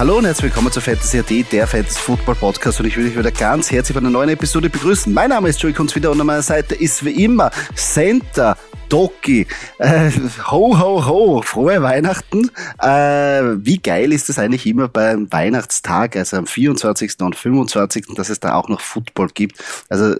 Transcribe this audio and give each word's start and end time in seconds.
Hallo 0.00 0.16
und 0.16 0.24
herzlich 0.24 0.44
willkommen 0.44 0.72
zu 0.72 0.80
Fantasy 0.80 1.18
AD, 1.18 1.42
der 1.52 1.66
Fantasy 1.66 2.00
Football 2.00 2.34
Podcast 2.34 2.80
und 2.80 2.86
ich 2.86 2.96
will 2.96 3.06
euch 3.06 3.18
wieder 3.18 3.30
ganz 3.30 3.70
herzlich 3.70 3.94
bei 3.94 4.00
einer 4.00 4.08
neuen 4.08 4.30
Episode 4.30 4.70
begrüßen. 4.70 5.12
Mein 5.12 5.28
Name 5.28 5.50
ist 5.50 5.60
Joey 5.60 5.74
Kunz 5.74 5.94
wieder 5.94 6.10
und 6.10 6.18
an 6.18 6.26
meiner 6.26 6.40
Seite 6.40 6.74
ist 6.74 7.04
wie 7.04 7.22
immer 7.22 7.50
Center 7.74 8.56
Doki. 8.88 9.46
Äh, 9.76 10.10
ho, 10.50 10.78
ho, 10.78 11.04
ho, 11.06 11.42
frohe 11.42 11.82
Weihnachten. 11.82 12.50
Äh, 12.80 13.58
wie 13.62 13.76
geil 13.76 14.14
ist 14.14 14.30
es 14.30 14.38
eigentlich 14.38 14.66
immer 14.66 14.88
beim 14.88 15.30
Weihnachtstag, 15.30 16.16
also 16.16 16.38
am 16.38 16.46
24. 16.46 17.20
und 17.20 17.36
25., 17.36 18.06
dass 18.16 18.30
es 18.30 18.40
da 18.40 18.54
auch 18.54 18.70
noch 18.70 18.80
Football 18.80 19.28
gibt. 19.34 19.62
Also 19.90 20.16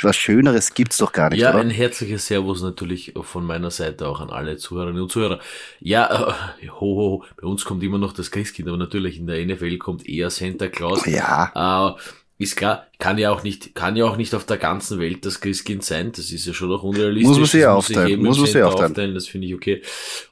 was 0.00 0.16
Schöneres 0.16 0.74
gibt's 0.74 0.98
doch 0.98 1.12
gar 1.12 1.30
nicht. 1.30 1.40
Ja, 1.40 1.50
oder? 1.50 1.60
ein 1.60 1.70
herzliches 1.70 2.26
Servus 2.26 2.62
natürlich 2.62 3.12
von 3.20 3.44
meiner 3.44 3.70
Seite 3.70 4.08
auch 4.08 4.20
an 4.20 4.30
alle 4.30 4.56
Zuhörerinnen 4.56 5.02
und 5.02 5.12
Zuhörer. 5.12 5.40
Ja, 5.80 6.30
äh, 6.60 6.68
ho, 6.68 6.80
ho, 6.80 7.24
bei 7.40 7.46
uns 7.46 7.64
kommt 7.64 7.82
immer 7.82 7.98
noch 7.98 8.12
das 8.12 8.30
Christkind, 8.30 8.68
aber 8.68 8.78
natürlich 8.78 9.18
in 9.18 9.26
der 9.26 9.44
NFL 9.44 9.78
kommt 9.78 10.08
eher 10.08 10.30
Santa 10.30 10.68
Claus. 10.68 11.04
Ja. 11.06 11.94
Äh, 11.94 12.00
ist 12.38 12.56
klar, 12.56 12.86
kann 12.98 13.18
ja 13.18 13.30
auch 13.30 13.42
nicht, 13.44 13.74
kann 13.74 13.94
ja 13.94 14.04
auch 14.04 14.16
nicht 14.16 14.34
auf 14.34 14.44
der 14.44 14.56
ganzen 14.56 14.98
Welt 14.98 15.24
das 15.24 15.40
Christkind 15.40 15.84
sein. 15.84 16.10
Das 16.10 16.32
ist 16.32 16.46
ja 16.46 16.52
schon 16.52 16.72
auch 16.72 16.82
unrealistisch. 16.82 17.28
Muss 17.28 17.38
man 17.38 17.46
sich 17.46 17.66
aufteilen. 17.66 18.22
Muss 18.22 18.38
man 18.38 18.46
sich 18.46 18.52
Center 18.52 18.68
aufteilen. 18.68 19.14
Das 19.14 19.28
finde 19.28 19.46
ich 19.46 19.54
okay. 19.54 19.82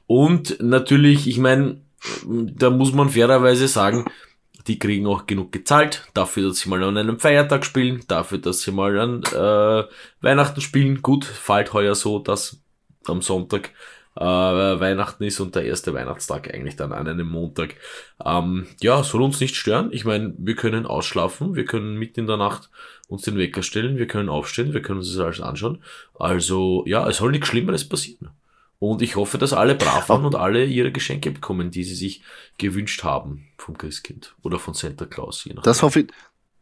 Und 0.07 0.61
natürlich, 0.61 1.27
ich 1.27 1.37
meine, 1.37 1.77
da 2.25 2.69
muss 2.69 2.93
man 2.93 3.09
fairerweise 3.09 3.67
sagen, 3.67 4.05
die 4.67 4.79
kriegen 4.79 5.07
auch 5.07 5.25
genug 5.27 5.51
gezahlt, 5.51 6.07
dafür, 6.13 6.49
dass 6.49 6.59
sie 6.59 6.69
mal 6.69 6.83
an 6.83 6.97
einem 6.97 7.19
Feiertag 7.19 7.65
spielen, 7.65 8.03
dafür, 8.07 8.37
dass 8.37 8.61
sie 8.61 8.71
mal 8.71 8.99
an 8.99 9.23
äh, 9.23 9.83
Weihnachten 10.21 10.61
spielen. 10.61 11.01
Gut, 11.01 11.25
fällt 11.25 11.73
heuer 11.73 11.95
so, 11.95 12.19
dass 12.19 12.61
am 13.05 13.21
Sonntag 13.21 13.71
äh, 14.15 14.21
Weihnachten 14.23 15.23
ist 15.23 15.39
und 15.39 15.55
der 15.55 15.65
erste 15.65 15.93
Weihnachtstag 15.93 16.53
eigentlich 16.53 16.75
dann 16.75 16.91
an 16.91 17.07
einem 17.07 17.27
Montag. 17.27 17.75
Ähm, 18.23 18.67
ja, 18.81 19.03
soll 19.03 19.21
uns 19.21 19.39
nicht 19.39 19.55
stören. 19.55 19.89
Ich 19.91 20.05
meine, 20.05 20.33
wir 20.37 20.55
können 20.55 20.85
ausschlafen, 20.85 21.55
wir 21.55 21.65
können 21.65 21.97
mitten 21.97 22.21
in 22.21 22.27
der 22.27 22.37
Nacht 22.37 22.69
uns 23.07 23.23
den 23.23 23.37
Wecker 23.37 23.63
stellen, 23.63 23.97
wir 23.97 24.07
können 24.07 24.29
aufstehen, 24.29 24.73
wir 24.73 24.81
können 24.81 24.99
uns 24.99 25.13
das 25.13 25.23
alles 25.23 25.41
anschauen. 25.41 25.83
Also 26.17 26.83
ja, 26.87 27.07
es 27.07 27.17
soll 27.17 27.31
nichts 27.31 27.47
Schlimmeres 27.47 27.87
passieren. 27.87 28.29
Und 28.83 29.03
ich 29.03 29.15
hoffe, 29.15 29.37
dass 29.37 29.53
alle 29.53 29.75
brav 29.75 30.09
waren 30.09 30.25
und 30.25 30.33
alle 30.33 30.65
ihre 30.65 30.91
Geschenke 30.91 31.29
bekommen, 31.29 31.69
die 31.69 31.83
sie 31.83 31.93
sich 31.93 32.23
gewünscht 32.57 33.03
haben 33.03 33.45
vom 33.55 33.77
Christkind 33.77 34.35
oder 34.41 34.57
von 34.57 34.73
Santa 34.73 35.05
Claus. 35.05 35.45
Je 35.45 35.53
nachdem. 35.53 35.65
Das 35.65 35.83
hoffe 35.83 35.99
ich, 35.99 36.07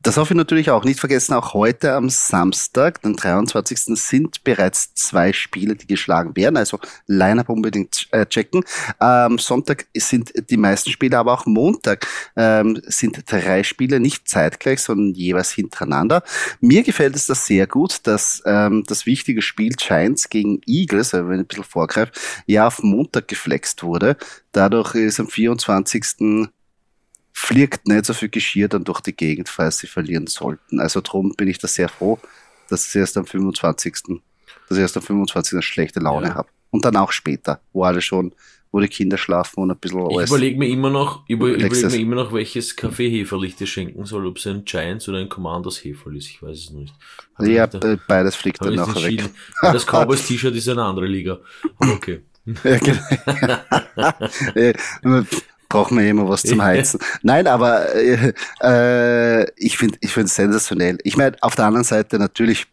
das 0.01 0.15
hoffe 0.15 0.33
ich 0.33 0.37
natürlich 0.37 0.71
auch. 0.71 0.85
Nicht 0.85 0.99
vergessen, 0.99 1.33
auch 1.33 1.53
heute 1.53 1.93
am 1.93 2.09
Samstag, 2.09 3.01
den 3.01 3.17
23. 3.17 3.79
sind 3.95 4.43
bereits 4.45 4.93
zwei 4.93 5.33
Spiele, 5.33 5.75
die 5.75 5.87
geschlagen 5.87 6.37
werden. 6.37 6.55
Also 6.55 6.79
Line-Up 7.07 7.49
unbedingt 7.49 8.07
äh, 8.11 8.25
checken. 8.25 8.63
Ähm, 9.01 9.37
Sonntag 9.39 9.87
sind 9.93 10.31
die 10.49 10.55
meisten 10.55 10.89
Spiele, 10.89 11.17
aber 11.17 11.33
auch 11.33 11.45
Montag 11.45 12.07
ähm, 12.37 12.81
sind 12.85 13.23
drei 13.29 13.63
Spiele 13.63 13.99
nicht 13.99 14.29
zeitgleich, 14.29 14.81
sondern 14.81 15.13
jeweils 15.15 15.51
hintereinander. 15.51 16.23
Mir 16.61 16.83
gefällt 16.83 17.17
es 17.17 17.27
das 17.27 17.45
sehr 17.45 17.67
gut, 17.67 17.99
dass 18.07 18.41
ähm, 18.45 18.85
das 18.87 19.05
wichtige 19.05 19.41
Spiel 19.41 19.73
Giants 19.73 20.29
gegen 20.29 20.61
Eagles, 20.65 21.13
also 21.13 21.27
wenn 21.27 21.35
ich 21.35 21.41
ein 21.41 21.47
bisschen 21.47 21.63
vorgreife, 21.65 22.13
ja 22.45 22.67
auf 22.67 22.81
Montag 22.81 23.27
geflext 23.27 23.83
wurde. 23.83 24.15
Dadurch 24.53 24.95
ist 24.95 25.19
am 25.19 25.27
24 25.27 26.05
fliegt 27.33 27.87
nicht 27.87 28.05
so 28.05 28.13
viel 28.13 28.29
Geschirr 28.29 28.67
dann 28.67 28.83
durch 28.83 29.01
die 29.01 29.15
Gegend, 29.15 29.49
falls 29.49 29.77
sie 29.79 29.87
verlieren 29.87 30.27
sollten. 30.27 30.79
Also 30.79 31.01
darum 31.01 31.33
bin 31.35 31.47
ich 31.47 31.57
da 31.59 31.67
sehr 31.67 31.89
froh, 31.89 32.19
dass 32.69 32.87
ich 32.89 32.95
erst 32.95 33.17
am 33.17 33.25
25. 33.25 33.93
dass 34.67 34.77
ich 34.77 34.81
erst 34.81 34.97
am 34.97 35.03
25. 35.03 35.53
eine 35.53 35.61
schlechte 35.61 35.99
Laune 35.99 36.27
Ja. 36.27 36.35
habe. 36.35 36.49
Und 36.71 36.85
dann 36.85 36.95
auch 36.97 37.11
später, 37.11 37.61
wo 37.73 37.83
alle 37.83 38.01
schon, 38.01 38.33
wo 38.71 38.79
die 38.79 38.87
Kinder 38.87 39.17
schlafen 39.17 39.61
und 39.63 39.71
ein 39.71 39.77
bisschen 39.77 39.99
Ich 40.11 40.17
alles. 40.17 40.29
überlege 40.29 40.59
mir 40.59 40.67
immer 40.67 40.91
noch, 40.91 41.23
über, 41.27 41.47
überlege 41.47 41.87
mir 41.87 41.95
immer 41.97 42.15
noch, 42.17 42.31
welches 42.33 42.75
Kaffeeheferl 42.75 43.43
ich 43.45 43.55
dir 43.55 43.65
schenken 43.65 44.05
soll, 44.05 44.27
ob 44.27 44.37
es 44.37 44.45
ein 44.45 44.63
Giants 44.65 45.09
oder 45.09 45.17
ein 45.17 45.29
Commanders 45.29 45.83
Heferl 45.83 46.15
ist. 46.17 46.27
Ich 46.27 46.43
weiß 46.43 46.55
es 46.57 46.69
nicht. 46.69 46.93
Hab 47.35 47.47
ja, 47.47 47.63
ich 47.65 47.69
da- 47.71 47.79
be- 47.79 47.99
beides 48.07 48.35
fliegt 48.35 48.61
dann 48.63 48.73
ich 48.73 48.77
nachher 48.77 49.01
weg. 49.03 49.23
Das 49.63 49.85
Cowboys 49.87 50.27
T-Shirt 50.27 50.55
ist 50.55 50.69
eine 50.69 50.83
andere 50.83 51.07
Liga. 51.07 51.39
Okay. 51.79 52.21
Ja, 52.63 52.77
genau. 52.77 52.99
Brauchen 55.69 55.99
wir 55.99 56.09
immer 56.09 56.27
was 56.27 56.41
zum 56.41 56.63
Heizen. 56.63 56.99
Nein, 57.21 57.45
aber 57.45 57.93
äh, 57.93 58.33
äh, 58.61 59.45
ich 59.55 59.77
finde 59.77 59.99
ich 60.01 60.11
finde 60.11 60.25
es 60.25 60.35
sensationell. 60.35 60.97
Ich 61.03 61.15
meine, 61.15 61.37
auf 61.41 61.55
der 61.55 61.65
anderen 61.65 61.83
Seite 61.83 62.17
natürlich, 62.17 62.65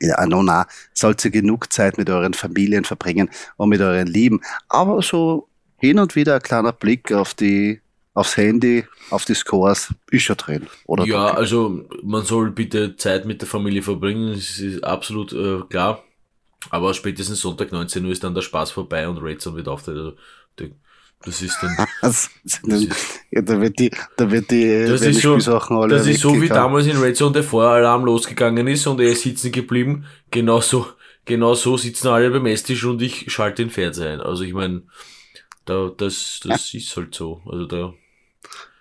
ja, 0.00 0.24
no, 0.24 0.44
na, 0.44 0.66
sollt 0.92 1.24
ihr 1.24 1.32
genug 1.32 1.72
Zeit 1.72 1.98
mit 1.98 2.08
euren 2.08 2.32
Familien 2.32 2.84
verbringen 2.84 3.28
und 3.56 3.70
mit 3.70 3.80
euren 3.80 4.06
Lieben. 4.06 4.40
Aber 4.68 5.02
so 5.02 5.48
hin 5.78 5.98
und 5.98 6.14
wieder 6.14 6.36
ein 6.36 6.42
kleiner 6.42 6.72
Blick 6.72 7.12
auf 7.12 7.34
die 7.34 7.80
aufs 8.14 8.36
Handy, 8.36 8.84
auf 9.10 9.24
die 9.24 9.34
Scores, 9.34 9.92
ist 10.10 10.22
schon 10.22 10.36
drin. 10.36 10.68
Oder 10.86 11.04
ja, 11.04 11.26
Doki? 11.26 11.36
also 11.36 11.84
man 12.02 12.24
soll 12.24 12.52
bitte 12.52 12.96
Zeit 12.96 13.26
mit 13.26 13.40
der 13.40 13.48
Familie 13.48 13.82
verbringen, 13.82 14.34
das 14.34 14.60
ist 14.60 14.84
absolut 14.84 15.32
äh, 15.32 15.60
klar. 15.68 16.02
Aber 16.70 16.94
spätestens 16.94 17.40
Sonntag 17.40 17.72
19 17.72 18.04
Uhr 18.04 18.12
ist 18.12 18.24
dann 18.24 18.34
der 18.34 18.42
Spaß 18.42 18.70
vorbei 18.70 19.06
und 19.08 19.18
Redzone 19.18 19.56
wird 19.56 19.68
auftreten. 19.68 19.98
Also, 19.98 20.16
das 21.24 21.42
ist 21.42 21.58
dann. 21.62 21.76
Also, 22.02 22.28
ja, 23.30 23.42
da 23.42 23.60
wird 23.60 23.78
die, 23.78 23.90
da 24.16 24.30
wird 24.30 24.50
die, 24.50 24.86
Das 24.86 25.02
ist 25.02 25.22
so, 25.22 25.32
Spielsachen 25.32 25.76
alle 25.76 25.96
das 25.96 26.06
ist 26.06 26.20
so 26.20 26.40
wie 26.40 26.48
damals 26.48 26.86
in 26.86 26.98
Red 26.98 27.16
Zone 27.16 27.32
der 27.32 27.42
Feueralarm 27.42 28.04
losgegangen 28.04 28.66
ist 28.66 28.86
und 28.86 29.00
er 29.00 29.12
ist 29.12 29.22
sitzen 29.22 29.50
geblieben. 29.50 30.04
Genauso, 30.30 30.86
genau 31.24 31.54
so 31.54 31.76
sitzen 31.76 32.08
alle 32.08 32.30
beim 32.30 32.46
Esstisch 32.46 32.84
und 32.84 33.00
ich 33.00 33.32
schalte 33.32 33.62
den 33.62 33.70
Fernseher 33.70 34.12
ein. 34.12 34.20
Also 34.20 34.44
ich 34.44 34.52
meine, 34.52 34.82
da, 35.64 35.90
das, 35.96 36.40
das 36.44 36.74
ist 36.74 36.96
halt 36.96 37.14
so. 37.14 37.40
Also 37.46 37.64
da 37.66 37.94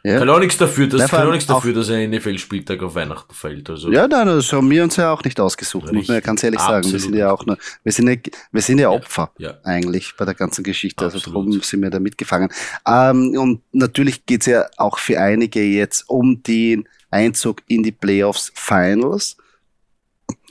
Ja. 0.06 0.20
kann 0.20 0.30
auch 0.30 0.40
nichts 0.40 0.58
dafür, 0.58 0.88
das 0.88 1.00
Nein, 1.00 1.08
vor 1.08 1.20
kann 1.20 1.28
auch 1.30 1.32
nichts 1.32 1.48
dafür, 1.48 1.74
dass 1.74 1.90
ein 1.90 2.12
NFL-Spieltag 2.12 2.84
auf 2.84 2.94
Weihnachten 2.94 3.34
fällt. 3.34 3.70
Also 3.70 3.90
Ja, 3.90 4.06
nein, 4.06 4.28
das 4.28 4.52
haben 4.52 4.70
wir 4.70 4.84
uns 4.84 4.98
ja 4.98 5.14
auch 5.14 5.24
nicht 5.24 5.40
ausgesucht, 5.40 5.86
muss 5.86 5.94
man 5.94 6.04
ja 6.04 6.14
Richtig, 6.16 6.26
ganz 6.26 6.44
ehrlich 6.44 6.60
sagen. 6.60 6.72
Wir 6.72 6.78
absolut 6.78 7.02
sind 7.02 7.16
ja 7.16 7.32
auch 7.32 7.46
nur, 7.46 7.58
wir 7.84 7.92
sind 7.94 8.10
ja, 8.10 8.16
wir 8.52 8.62
sind 8.62 8.80
ja 8.80 8.90
Opfer 8.90 9.32
ja. 9.38 9.54
eigentlich 9.64 10.14
bei 10.18 10.26
der 10.26 10.34
ganzen 10.34 10.66
Geschichte. 10.66 11.06
Also 11.06 11.20
Absolut. 11.20 11.48
darum 11.48 11.62
sind 11.62 11.82
wir 11.82 11.90
da 11.90 12.02
mitgefangen. 12.02 12.50
Ähm, 12.86 13.38
und 13.38 13.62
natürlich 13.72 14.26
geht's 14.26 14.46
ja 14.46 14.66
auch 14.76 14.98
für 14.98 15.22
einige 15.22 15.64
jetzt 15.64 16.10
um 16.10 16.44
den 16.44 16.90
Einzug 17.10 17.62
in 17.68 17.84
die 17.84 17.94
Playoffs 17.94 18.52
Finals. 18.56 19.38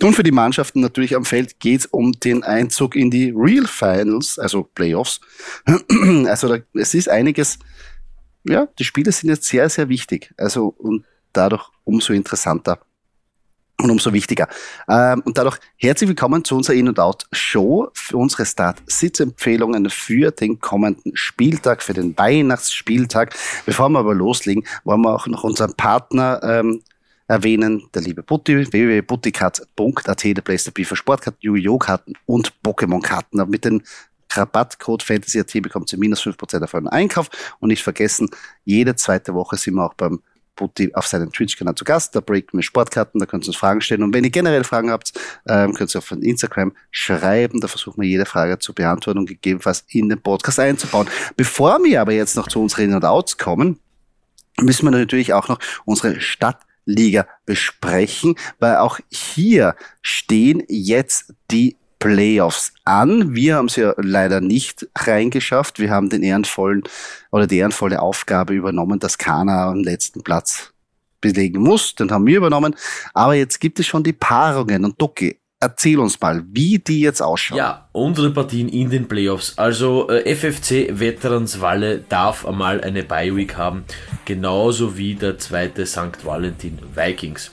Und 0.01 0.15
für 0.15 0.23
die 0.23 0.33
Mannschaften 0.33 0.81
natürlich 0.81 1.15
am 1.15 1.25
Feld 1.25 1.61
geht's 1.61 1.87
um 1.87 2.13
den 2.13 2.43
Einzug 2.43 2.97
in 2.97 3.11
die 3.11 3.33
Real 3.37 3.67
Finals, 3.67 4.39
also 4.39 4.63
Playoffs. 4.75 5.21
Also 6.27 6.49
da, 6.49 6.59
es 6.75 6.95
ist 6.95 7.09
einiges, 7.09 7.59
ja, 8.45 8.67
die 8.79 8.85
Spiele 8.85 9.13
sind 9.13 9.31
jetzt 9.31 9.45
sehr, 9.45 9.69
sehr 9.69 9.89
wichtig. 9.89 10.33
Also 10.37 10.75
und 10.79 11.05
dadurch 11.33 11.71
umso 11.85 12.13
interessanter 12.13 12.79
und 13.83 13.91
umso 13.91 14.13
wichtiger. 14.13 14.49
Ähm, 14.89 15.23
und 15.25 15.39
dadurch 15.39 15.59
herzlich 15.77 16.09
willkommen 16.09 16.45
zu 16.45 16.57
unserer 16.57 16.77
In- 16.77 16.89
und 16.89 17.01
Out-Show 17.01 17.91
für 17.95 18.17
unsere 18.17 18.47
Start-Sitzempfehlungen 18.47 19.91
für 19.91 20.31
den 20.31 20.61
kommenden 20.61 21.17
Spieltag, 21.17 21.83
für 21.83 21.95
den 21.95 22.17
Weihnachtsspieltag. 22.17 23.35
Bevor 23.67 23.89
wir 23.89 23.99
aber 23.99 24.15
loslegen, 24.15 24.65
wollen 24.85 25.03
wir 25.03 25.15
auch 25.15 25.27
noch 25.27 25.45
unseren 25.45 25.75
Partner 25.75 26.41
ähm, 26.43 26.83
erwähnen, 27.29 27.89
der 27.95 28.03
liebe 28.03 28.23
Butti, 28.23 28.73
www.buttikat.at, 28.73 30.25
der 30.25 30.43
Place 30.43 30.65
to 30.65 30.71
be 30.71 30.85
für 30.85 30.97
Sportkarten, 30.97 31.41
Yu-Gi-Oh! 31.41 31.79
und 32.27 32.53
Pokémon-Karten. 32.63 33.49
Mit 33.49 33.65
dem 33.65 33.83
Rabattcode 34.37 35.03
FantasyAT 35.03 35.63
bekommt 35.63 35.93
ihr 35.93 35.99
minus 35.99 36.23
5% 36.23 36.63
auf 36.63 36.75
euren 36.75 36.89
Einkauf. 36.89 37.29
Und 37.61 37.69
nicht 37.69 37.83
vergessen, 37.83 38.31
jede 38.65 38.97
zweite 38.97 39.35
Woche 39.35 39.57
sind 39.57 39.75
wir 39.75 39.85
auch 39.85 39.95
beim 39.95 40.21
Butti 40.57 40.93
auf 40.95 41.07
seinem 41.07 41.33
Twitch-Kanal 41.33 41.75
zu 41.75 41.85
Gast. 41.85 42.15
Da 42.15 42.21
breaken 42.21 42.59
wir 42.59 42.63
Sportkarten, 42.63 43.19
da 43.19 43.27
könnt 43.27 43.45
ihr 43.45 43.49
uns 43.49 43.57
Fragen 43.57 43.81
stellen. 43.81 44.03
Und 44.03 44.15
wenn 44.15 44.25
ihr 44.25 44.31
generell 44.31 44.65
Fragen 44.65 44.91
habt, 44.91 45.13
ähm, 45.49 45.75
könnt 45.75 45.95
ihr 45.95 45.99
auf 45.99 46.11
Instagram 46.11 46.73
schreiben. 46.91 47.61
Da 47.61 47.69
versuchen 47.69 48.03
wir 48.03 48.09
jede 48.09 48.27
Frage 48.27 48.59
zu 48.59 48.75
beantworten 48.75 49.21
und 49.21 49.27
gegebenenfalls 49.27 49.85
in 49.89 50.09
den 50.09 50.21
Podcast 50.21 50.61
einzubauen. 50.61 51.09
Bevor 51.37 51.83
wir 51.83 52.01
aber 52.01 52.13
jetzt 52.13 52.37
noch 52.37 52.49
zu 52.49 52.61
unseren 52.61 52.85
In- 52.85 52.95
und 52.95 53.05
Outs 53.05 53.39
kommen, 53.39 53.79
müssen 54.61 54.87
wir 54.87 54.91
natürlich 54.91 55.33
auch 55.33 55.49
noch 55.49 55.59
unsere 55.85 56.21
Stadtliga 56.21 57.27
besprechen, 57.47 58.37
weil 58.59 58.77
auch 58.77 58.99
hier 59.11 59.75
stehen 60.03 60.63
jetzt 60.69 61.33
die 61.51 61.77
Playoffs 62.03 62.73
an. 62.85 63.35
Wir 63.35 63.55
haben 63.55 63.67
es 63.67 63.77
ja 63.77 63.95
leider 63.97 64.41
nicht 64.41 64.89
reingeschafft. 64.97 65.79
Wir 65.79 65.91
haben 65.91 66.11
den 66.11 66.25
ehrenvollen 66.25 66.83
oder 67.31 67.47
die 67.47 67.59
ehrenvolle 67.59 68.03
Aufgabe 68.03 68.55
übernommen, 68.55 68.99
dass 68.99 69.19
Kana 69.19 69.71
am 69.71 69.85
letzten 69.85 70.23
Platz 70.23 70.73
belegen 71.21 71.63
muss. 71.63 71.95
Den 71.95 72.11
haben 72.11 72.27
wir 72.27 72.37
übernommen. 72.37 72.75
Aber 73.15 73.35
jetzt 73.35 73.61
gibt 73.61 73.79
es 73.79 73.87
schon 73.87 74.03
die 74.03 74.13
Paarungen. 74.13 74.85
Und 74.85 75.01
Doki, 75.01 75.39
erzähl 75.61 76.01
uns 76.01 76.21
mal, 76.21 76.43
wie 76.51 76.81
die 76.81 77.03
jetzt 77.03 77.23
ausschauen. 77.23 77.59
Ja, 77.59 77.89
unsere 77.93 78.33
Partien 78.33 78.69
in 78.69 78.91
den 78.91 79.07
Playoffs. 79.07 79.57
Also 79.57 80.09
äh, 80.09 80.35
FFC 80.35 80.99
Veterans 80.99 81.61
Walle 81.61 82.01
darf 82.09 82.45
einmal 82.45 82.81
eine 82.81 83.05
Bye 83.05 83.37
Week 83.37 83.57
haben, 83.57 83.85
genauso 84.25 84.99
wie 84.99 85.15
der 85.15 85.39
zweite 85.39 85.87
St. 85.87 86.25
Valentin 86.25 86.81
Vikings. 86.97 87.53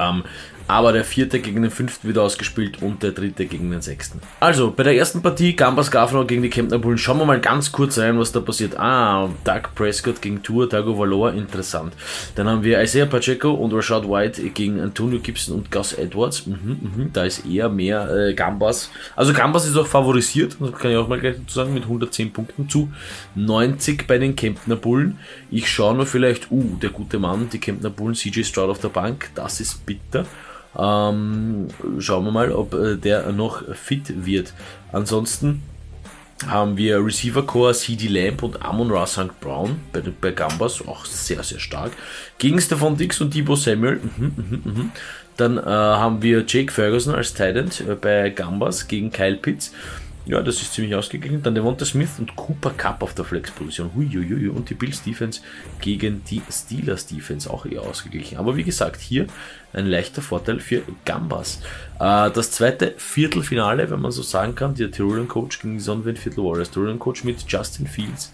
Ähm, 0.00 0.24
aber 0.68 0.92
der 0.92 1.04
vierte 1.04 1.40
gegen 1.40 1.62
den 1.62 1.70
fünften 1.70 2.08
wieder 2.08 2.22
ausgespielt 2.22 2.82
und 2.82 3.02
der 3.02 3.12
dritte 3.12 3.46
gegen 3.46 3.70
den 3.70 3.82
sechsten. 3.82 4.20
Also, 4.40 4.70
bei 4.70 4.82
der 4.82 4.96
ersten 4.96 5.22
Partie 5.22 5.54
Gambas 5.54 5.90
Gafner 5.90 6.24
gegen 6.24 6.42
die 6.42 6.50
Kempner 6.50 6.78
Bullen, 6.78 6.98
schauen 6.98 7.18
wir 7.18 7.24
mal 7.24 7.40
ganz 7.40 7.72
kurz 7.72 7.98
rein, 7.98 8.18
was 8.18 8.32
da 8.32 8.40
passiert. 8.40 8.78
Ah, 8.78 9.28
Doug 9.44 9.74
Prescott 9.74 10.20
gegen 10.20 10.42
Tour, 10.42 10.68
Dago 10.68 10.98
Valor, 10.98 11.32
interessant. 11.32 11.94
Dann 12.34 12.48
haben 12.48 12.62
wir 12.62 12.82
Isaiah 12.82 13.06
Pacheco 13.06 13.52
und 13.52 13.72
Rashad 13.72 14.08
White 14.08 14.42
gegen 14.50 14.80
Antonio 14.80 15.20
Gibson 15.20 15.56
und 15.56 15.70
Gus 15.70 15.92
Edwards. 15.92 16.46
Mhm, 16.46 16.56
mhm, 16.80 17.10
da 17.12 17.24
ist 17.24 17.46
eher 17.46 17.68
mehr 17.68 18.10
äh, 18.10 18.34
Gambas. 18.34 18.90
Also 19.14 19.32
Gambas 19.32 19.66
ist 19.66 19.76
auch 19.76 19.86
favorisiert, 19.86 20.56
das 20.58 20.72
kann 20.72 20.90
ich 20.90 20.96
auch 20.96 21.08
mal 21.08 21.20
gleich 21.20 21.36
dazu 21.36 21.54
sagen, 21.54 21.74
mit 21.74 21.84
110 21.84 22.32
Punkten 22.32 22.68
zu 22.68 22.90
90 23.34 24.06
bei 24.06 24.18
den 24.18 24.36
Kempner 24.36 24.76
Bullen. 24.76 25.18
Ich 25.50 25.70
schaue 25.70 25.94
nur 25.94 26.06
vielleicht, 26.06 26.50
uh, 26.50 26.76
der 26.82 26.90
gute 26.90 27.18
Mann, 27.18 27.48
die 27.52 27.58
Kempner 27.58 27.90
Bullen, 27.90 28.14
CJ 28.14 28.44
Stroud 28.44 28.70
auf 28.70 28.80
der 28.80 28.88
Bank, 28.88 29.30
das 29.34 29.60
ist 29.60 29.86
bitter. 29.86 30.26
Ähm, 30.78 31.68
schauen 31.98 32.24
wir 32.24 32.32
mal, 32.32 32.52
ob 32.52 32.74
äh, 32.74 32.96
der 32.96 33.32
noch 33.32 33.62
fit 33.74 34.26
wird. 34.26 34.52
Ansonsten 34.92 35.62
haben 36.46 36.76
wir 36.76 37.02
Receiver 37.02 37.42
Core, 37.44 37.72
CD 37.72 38.08
Lamp 38.08 38.42
und 38.42 38.62
Amon 38.62 38.90
Ra 38.90 39.06
St. 39.06 39.40
Brown 39.40 39.80
bei, 39.92 40.02
bei 40.20 40.32
Gambas, 40.32 40.86
auch 40.86 41.06
sehr, 41.06 41.42
sehr 41.42 41.58
stark. 41.58 41.92
Gegen 42.38 42.60
Stefan 42.60 42.96
Dix 42.96 43.20
und 43.20 43.34
Debo 43.34 43.56
Samuel. 43.56 44.00
Mhm, 44.16 44.32
mhm, 44.36 44.62
mhm. 44.64 44.92
Dann 45.36 45.58
äh, 45.58 45.62
haben 45.62 46.22
wir 46.22 46.44
Jake 46.46 46.72
Ferguson 46.72 47.14
als 47.14 47.32
Titan 47.32 47.70
äh, 47.88 47.94
bei 47.94 48.30
Gambas 48.30 48.86
gegen 48.88 49.10
Kyle 49.10 49.36
Pitts. 49.36 49.72
Ja, 50.26 50.42
das 50.42 50.60
ist 50.60 50.74
ziemlich 50.74 50.92
ausgeglichen. 50.96 51.40
Dann 51.44 51.54
Devonta 51.54 51.84
Smith 51.84 52.18
und 52.18 52.34
Cooper 52.34 52.70
Cup 52.70 53.04
auf 53.04 53.14
der 53.14 53.24
Flex-Position. 53.24 53.92
Huiuiui. 53.94 54.48
Und 54.48 54.68
die 54.68 54.74
Bills 54.74 55.02
Defense 55.04 55.40
gegen 55.80 56.24
die 56.24 56.42
Steelers 56.50 57.06
Defense 57.06 57.48
auch 57.48 57.64
eher 57.64 57.82
ausgeglichen. 57.82 58.36
Aber 58.36 58.56
wie 58.56 58.64
gesagt, 58.64 59.00
hier 59.00 59.28
ein 59.72 59.86
leichter 59.86 60.22
Vorteil 60.22 60.58
für 60.58 60.82
Gambas. 61.04 61.60
Äh, 62.00 62.30
das 62.32 62.50
zweite 62.50 62.94
Viertelfinale, 62.96 63.88
wenn 63.88 64.00
man 64.00 64.10
so 64.10 64.22
sagen 64.22 64.56
kann, 64.56 64.74
der 64.74 64.90
Tyrolean 64.90 65.28
Coach 65.28 65.60
gegen 65.60 65.74
die 65.74 65.80
Sonnenwind 65.80 66.18
Viertel 66.18 66.42
Warriors. 66.42 66.72
Tyrolean 66.72 66.98
Coach 66.98 67.22
mit 67.22 67.44
Justin 67.46 67.86
Fields 67.86 68.32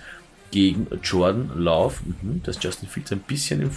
gegen 0.50 0.86
Jordan 1.02 1.50
Love. 1.56 1.96
Mhm, 2.04 2.42
das 2.42 2.56
Justin 2.62 2.88
Fields 2.88 3.12
ein 3.12 3.20
bisschen 3.20 3.60
im 3.60 3.70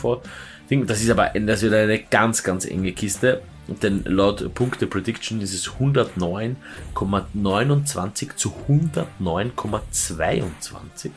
Vording. 0.66 0.88
Das 0.88 1.02
ist 1.02 1.10
aber 1.10 1.30
das 1.30 1.62
wird 1.62 1.74
eine 1.74 2.00
ganz, 2.00 2.44
ganz 2.44 2.66
enge 2.66 2.92
Kiste. 2.92 3.42
Denn 3.68 4.04
laut 4.06 4.54
Punkte 4.54 4.86
Prediction 4.86 5.42
ist 5.42 5.52
es 5.52 5.70
109,29 5.70 8.36
zu 8.36 8.54
109,22. 8.70 11.10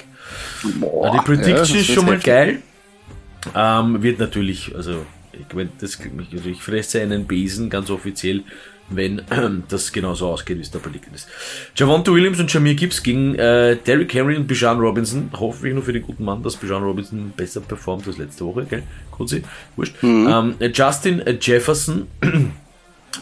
Die 0.80 1.18
Prediction 1.24 1.76
ja, 1.76 1.82
ist 1.82 1.92
schon 1.92 2.06
mal 2.06 2.14
heftig. 2.14 2.26
geil. 2.26 2.62
Ähm, 3.54 4.02
wird 4.02 4.18
natürlich, 4.18 4.74
also 4.74 5.04
ich, 5.32 5.44
das, 5.78 5.98
ich 6.46 6.62
fresse 6.62 7.02
einen 7.02 7.26
Besen 7.26 7.68
ganz 7.68 7.90
offiziell 7.90 8.44
wenn 8.90 9.22
das 9.68 9.92
genauso 9.92 10.28
ausgeht, 10.28 10.58
wie 10.58 10.62
es 10.62 10.70
da 10.70 10.78
predicted 10.78 11.14
ist. 11.14 11.28
Javonto 11.76 12.14
Williams 12.14 12.40
und 12.40 12.52
Jamir 12.52 12.74
Gibbs 12.74 13.02
gegen 13.02 13.34
äh, 13.34 13.76
Derrick 13.76 14.12
Henry 14.14 14.36
und 14.36 14.46
Bijan 14.46 14.78
Robinson. 14.78 15.30
Hoffe 15.38 15.68
ich 15.68 15.74
nur 15.74 15.82
für 15.82 15.92
den 15.92 16.02
guten 16.02 16.24
Mann, 16.24 16.42
dass 16.42 16.56
Bijan 16.56 16.82
Robinson 16.82 17.32
besser 17.36 17.60
performt 17.60 18.06
als 18.06 18.18
letzte 18.18 18.44
Woche, 18.44 18.64
gell? 18.64 18.82
Kurzi, 19.10 19.42
wurscht. 19.76 20.02
Mhm. 20.02 20.56
Ähm, 20.60 20.72
Justin 20.72 21.22
Jefferson 21.40 22.06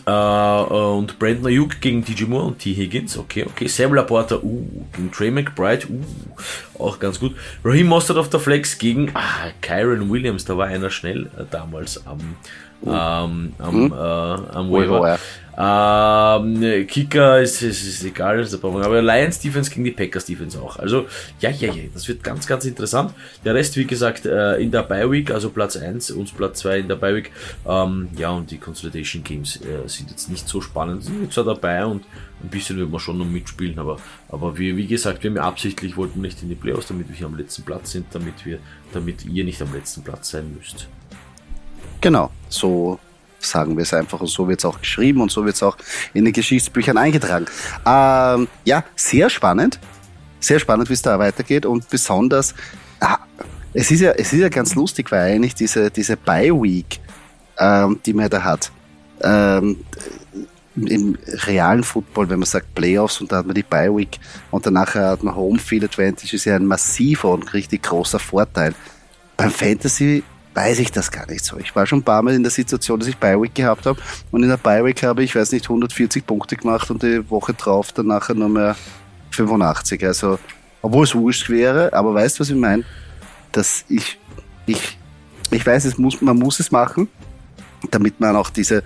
äh, 0.06 0.10
und 0.10 1.18
Brandon 1.18 1.46
Ayuk 1.46 1.80
gegen 1.80 2.04
DJ 2.04 2.24
Moore 2.24 2.46
und 2.46 2.58
T. 2.58 2.74
Higgins. 2.74 3.16
Okay, 3.16 3.44
okay. 3.44 3.66
Sam 3.66 3.94
Laporta, 3.94 4.36
uh, 4.36 4.66
gegen 4.94 5.10
Trey 5.10 5.30
McBride, 5.30 5.86
uh, 5.88 6.82
auch 6.82 6.98
ganz 6.98 7.20
gut. 7.20 7.34
Raheem 7.64 7.86
Mostert 7.86 8.16
auf 8.16 8.28
der 8.28 8.40
Flex 8.40 8.78
gegen 8.78 9.10
ah, 9.14 9.50
Kyron 9.62 10.10
Williams, 10.10 10.44
da 10.44 10.56
war 10.56 10.66
einer 10.66 10.90
schnell 10.90 11.26
äh, 11.38 11.44
damals 11.50 12.06
am, 12.06 12.20
ähm, 12.20 12.36
am, 12.84 13.52
äh, 13.58 13.94
am 13.94 14.70
Waiver. 14.70 15.18
Ähm, 15.58 16.86
Kicker 16.86 17.40
ist, 17.40 17.62
ist, 17.62 17.86
ist 17.86 18.04
egal, 18.04 18.40
ist 18.40 18.52
aber 18.52 19.00
Lions 19.00 19.38
Defense 19.38 19.70
gegen 19.70 19.84
die 19.84 19.90
Packers 19.90 20.26
Defense 20.26 20.60
auch. 20.60 20.78
Also, 20.78 21.06
ja, 21.40 21.50
ja, 21.50 21.72
ja, 21.72 21.84
das 21.94 22.06
wird 22.08 22.22
ganz, 22.22 22.46
ganz 22.46 22.66
interessant. 22.66 23.14
Der 23.42 23.54
Rest, 23.54 23.76
wie 23.76 23.86
gesagt, 23.86 24.26
äh, 24.26 24.56
in 24.56 24.70
der 24.70 24.82
Bye 24.82 25.10
Week, 25.10 25.30
also 25.30 25.48
Platz 25.48 25.76
1 25.76 26.10
und 26.10 26.36
Platz 26.36 26.58
2 26.60 26.80
in 26.80 26.88
der 26.88 26.96
Bye 26.96 27.16
Week. 27.16 27.30
Ähm, 27.66 28.08
ja, 28.18 28.30
und 28.30 28.50
die 28.50 28.58
Consolidation 28.58 29.24
Games 29.24 29.56
äh, 29.56 29.88
sind 29.88 30.10
jetzt 30.10 30.28
nicht 30.28 30.46
so 30.46 30.60
spannend, 30.60 31.04
sind 31.04 31.32
zwar 31.32 31.44
dabei 31.44 31.86
und 31.86 32.04
ein 32.42 32.50
bisschen 32.50 32.76
wird 32.76 32.90
man 32.90 33.00
schon 33.00 33.16
noch 33.16 33.24
mitspielen, 33.24 33.78
aber, 33.78 33.98
aber 34.28 34.58
wir, 34.58 34.76
wie 34.76 34.86
gesagt, 34.86 35.22
wir 35.22 35.30
haben 35.30 35.36
ja 35.36 35.44
absichtlich, 35.44 35.96
wollten 35.96 36.20
nicht 36.20 36.42
in 36.42 36.50
die 36.50 36.54
Playoffs, 36.54 36.88
damit 36.88 37.08
wir 37.08 37.16
hier 37.16 37.26
am 37.26 37.36
letzten 37.36 37.62
Platz 37.62 37.92
sind, 37.92 38.06
damit 38.10 38.44
wir, 38.44 38.58
damit 38.92 39.24
ihr 39.24 39.44
nicht 39.44 39.62
am 39.62 39.72
letzten 39.72 40.02
Platz 40.02 40.30
sein 40.30 40.54
müsst. 40.54 40.86
Genau, 42.00 42.30
so 42.48 42.98
sagen 43.40 43.76
wir 43.76 43.82
es 43.82 43.94
einfach. 43.94 44.20
Und 44.20 44.28
so 44.28 44.48
wird 44.48 44.60
es 44.60 44.64
auch 44.64 44.80
geschrieben 44.80 45.20
und 45.20 45.30
so 45.30 45.44
wird 45.44 45.54
es 45.54 45.62
auch 45.62 45.76
in 46.14 46.24
den 46.24 46.32
Geschichtsbüchern 46.32 46.98
eingetragen. 46.98 47.46
Ähm, 47.84 48.48
ja, 48.64 48.84
sehr 48.94 49.30
spannend. 49.30 49.78
Sehr 50.40 50.58
spannend, 50.58 50.88
wie 50.88 50.94
es 50.94 51.02
da 51.02 51.18
weitergeht. 51.18 51.66
Und 51.66 51.88
besonders, 51.88 52.54
ah, 53.00 53.18
es, 53.72 53.90
ist 53.90 54.00
ja, 54.00 54.12
es 54.12 54.32
ist 54.32 54.40
ja 54.40 54.48
ganz 54.48 54.74
lustig, 54.74 55.10
weil 55.10 55.32
eigentlich 55.32 55.54
diese, 55.54 55.90
diese 55.90 56.16
Bye-Week, 56.16 57.00
ähm, 57.58 58.00
die 58.04 58.12
man 58.12 58.28
da 58.28 58.42
hat, 58.42 58.70
ähm, 59.22 59.84
im 60.76 61.16
realen 61.46 61.82
Football, 61.82 62.28
wenn 62.28 62.40
man 62.40 62.46
sagt 62.46 62.74
Playoffs 62.74 63.22
und 63.22 63.32
da 63.32 63.38
hat 63.38 63.46
man 63.46 63.54
die 63.54 63.62
Bye-Week 63.62 64.18
und 64.50 64.66
danach 64.66 64.94
hat 64.94 65.22
man 65.22 65.34
Home-Field 65.34 65.84
Advantage, 65.84 66.36
ist 66.36 66.44
ja 66.44 66.56
ein 66.56 66.66
massiver 66.66 67.30
und 67.30 67.54
richtig 67.54 67.84
großer 67.84 68.18
Vorteil. 68.18 68.74
Beim 69.38 69.50
Fantasy 69.50 70.22
weiß 70.56 70.78
ich 70.78 70.90
das 70.90 71.10
gar 71.10 71.30
nicht 71.30 71.44
so. 71.44 71.58
Ich 71.58 71.76
war 71.76 71.86
schon 71.86 71.98
ein 71.98 72.02
paar 72.02 72.22
Mal 72.22 72.32
in 72.32 72.42
der 72.42 72.50
Situation, 72.50 72.98
dass 72.98 73.08
ich 73.08 73.18
Bi-Week 73.18 73.54
gehabt 73.54 73.84
habe 73.84 74.00
und 74.30 74.42
in 74.42 74.48
der 74.48 74.56
Bi-Week 74.56 75.02
habe 75.02 75.22
ich, 75.22 75.36
weiß 75.36 75.52
nicht, 75.52 75.66
140 75.66 76.26
Punkte 76.26 76.56
gemacht 76.56 76.90
und 76.90 77.02
die 77.02 77.28
Woche 77.28 77.52
drauf 77.52 77.92
dann 77.92 78.06
nachher 78.06 78.34
nur 78.34 78.48
mehr 78.48 78.74
85. 79.32 80.02
Also, 80.06 80.38
obwohl 80.80 81.04
es 81.04 81.14
wurscht 81.14 81.50
wäre, 81.50 81.92
aber 81.92 82.14
weißt 82.14 82.38
du, 82.38 82.40
was 82.40 82.48
ich 82.48 82.56
meine? 82.56 82.84
Dass 83.52 83.84
ich, 83.90 84.18
ich, 84.64 84.98
ich 85.50 85.66
weiß, 85.66 85.84
es 85.84 85.98
muss, 85.98 86.22
man 86.22 86.38
muss 86.38 86.58
es 86.58 86.72
machen, 86.72 87.08
damit 87.90 88.18
man 88.18 88.34
auch 88.34 88.48
diese, 88.48 88.82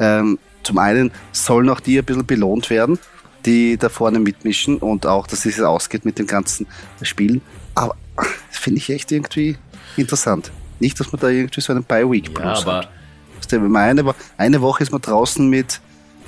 ähm, 0.00 0.40
zum 0.64 0.78
einen 0.78 1.12
sollen 1.30 1.68
auch 1.68 1.78
die 1.78 2.00
ein 2.00 2.04
bisschen 2.04 2.26
belohnt 2.26 2.68
werden, 2.68 2.98
die 3.46 3.76
da 3.76 3.88
vorne 3.88 4.18
mitmischen 4.18 4.78
und 4.78 5.06
auch, 5.06 5.28
dass 5.28 5.46
es 5.46 5.60
ausgeht 5.60 6.04
mit 6.04 6.18
den 6.18 6.26
ganzen 6.26 6.66
Spielen. 7.02 7.42
Aber 7.76 7.94
das 8.16 8.58
finde 8.58 8.78
ich 8.78 8.90
echt 8.90 9.12
irgendwie 9.12 9.56
interessant. 9.96 10.50
Nicht, 10.82 10.98
dass 10.98 11.12
man 11.12 11.20
da 11.20 11.28
irgendwie 11.28 11.60
so 11.60 11.72
einen 11.72 11.84
Bi-Week 11.84 12.28
ja, 12.36 12.54
aber 12.54 12.74
hat. 12.74 12.88
Weißt 13.38 13.52
du, 13.52 13.76
eine, 13.76 14.14
eine 14.36 14.60
Woche 14.60 14.82
ist 14.82 14.90
man 14.90 15.00
draußen 15.00 15.48
mit, 15.48 15.80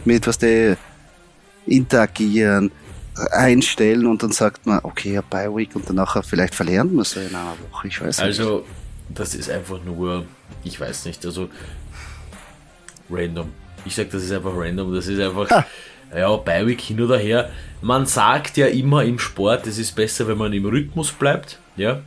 mit 0.04 0.28
was 0.28 0.38
der 0.38 0.76
interagieren, 1.66 2.70
einstellen 3.32 4.06
und 4.06 4.22
dann 4.22 4.30
sagt 4.30 4.64
man, 4.64 4.78
okay, 4.84 5.14
ja, 5.14 5.22
Bi-Week 5.22 5.74
und 5.74 5.88
danach 5.88 6.24
vielleicht 6.24 6.54
verlernt 6.54 6.94
man 6.94 7.04
so 7.04 7.18
in 7.18 7.34
einer 7.34 7.56
Woche. 7.72 7.88
Ich 7.88 8.00
weiß 8.00 8.20
also, 8.20 8.58
nicht. 8.58 8.68
das 9.08 9.34
ist 9.34 9.50
einfach 9.50 9.82
nur, 9.84 10.24
ich 10.62 10.80
weiß 10.80 11.06
nicht, 11.06 11.26
also 11.26 11.48
random. 13.10 13.50
Ich 13.84 13.96
sag, 13.96 14.08
das 14.12 14.22
ist 14.22 14.30
einfach 14.30 14.52
random. 14.54 14.94
Das 14.94 15.08
ist 15.08 15.20
einfach, 15.20 15.50
ha. 15.50 15.66
ja, 16.16 16.36
Bi-Week 16.36 16.80
hin 16.80 17.00
oder 17.00 17.18
her. 17.18 17.50
Man 17.82 18.06
sagt 18.06 18.56
ja 18.56 18.68
immer 18.68 19.02
im 19.02 19.18
Sport, 19.18 19.66
es 19.66 19.78
ist 19.78 19.96
besser, 19.96 20.28
wenn 20.28 20.38
man 20.38 20.52
im 20.52 20.64
Rhythmus 20.64 21.10
bleibt. 21.10 21.58
Ja. 21.76 22.02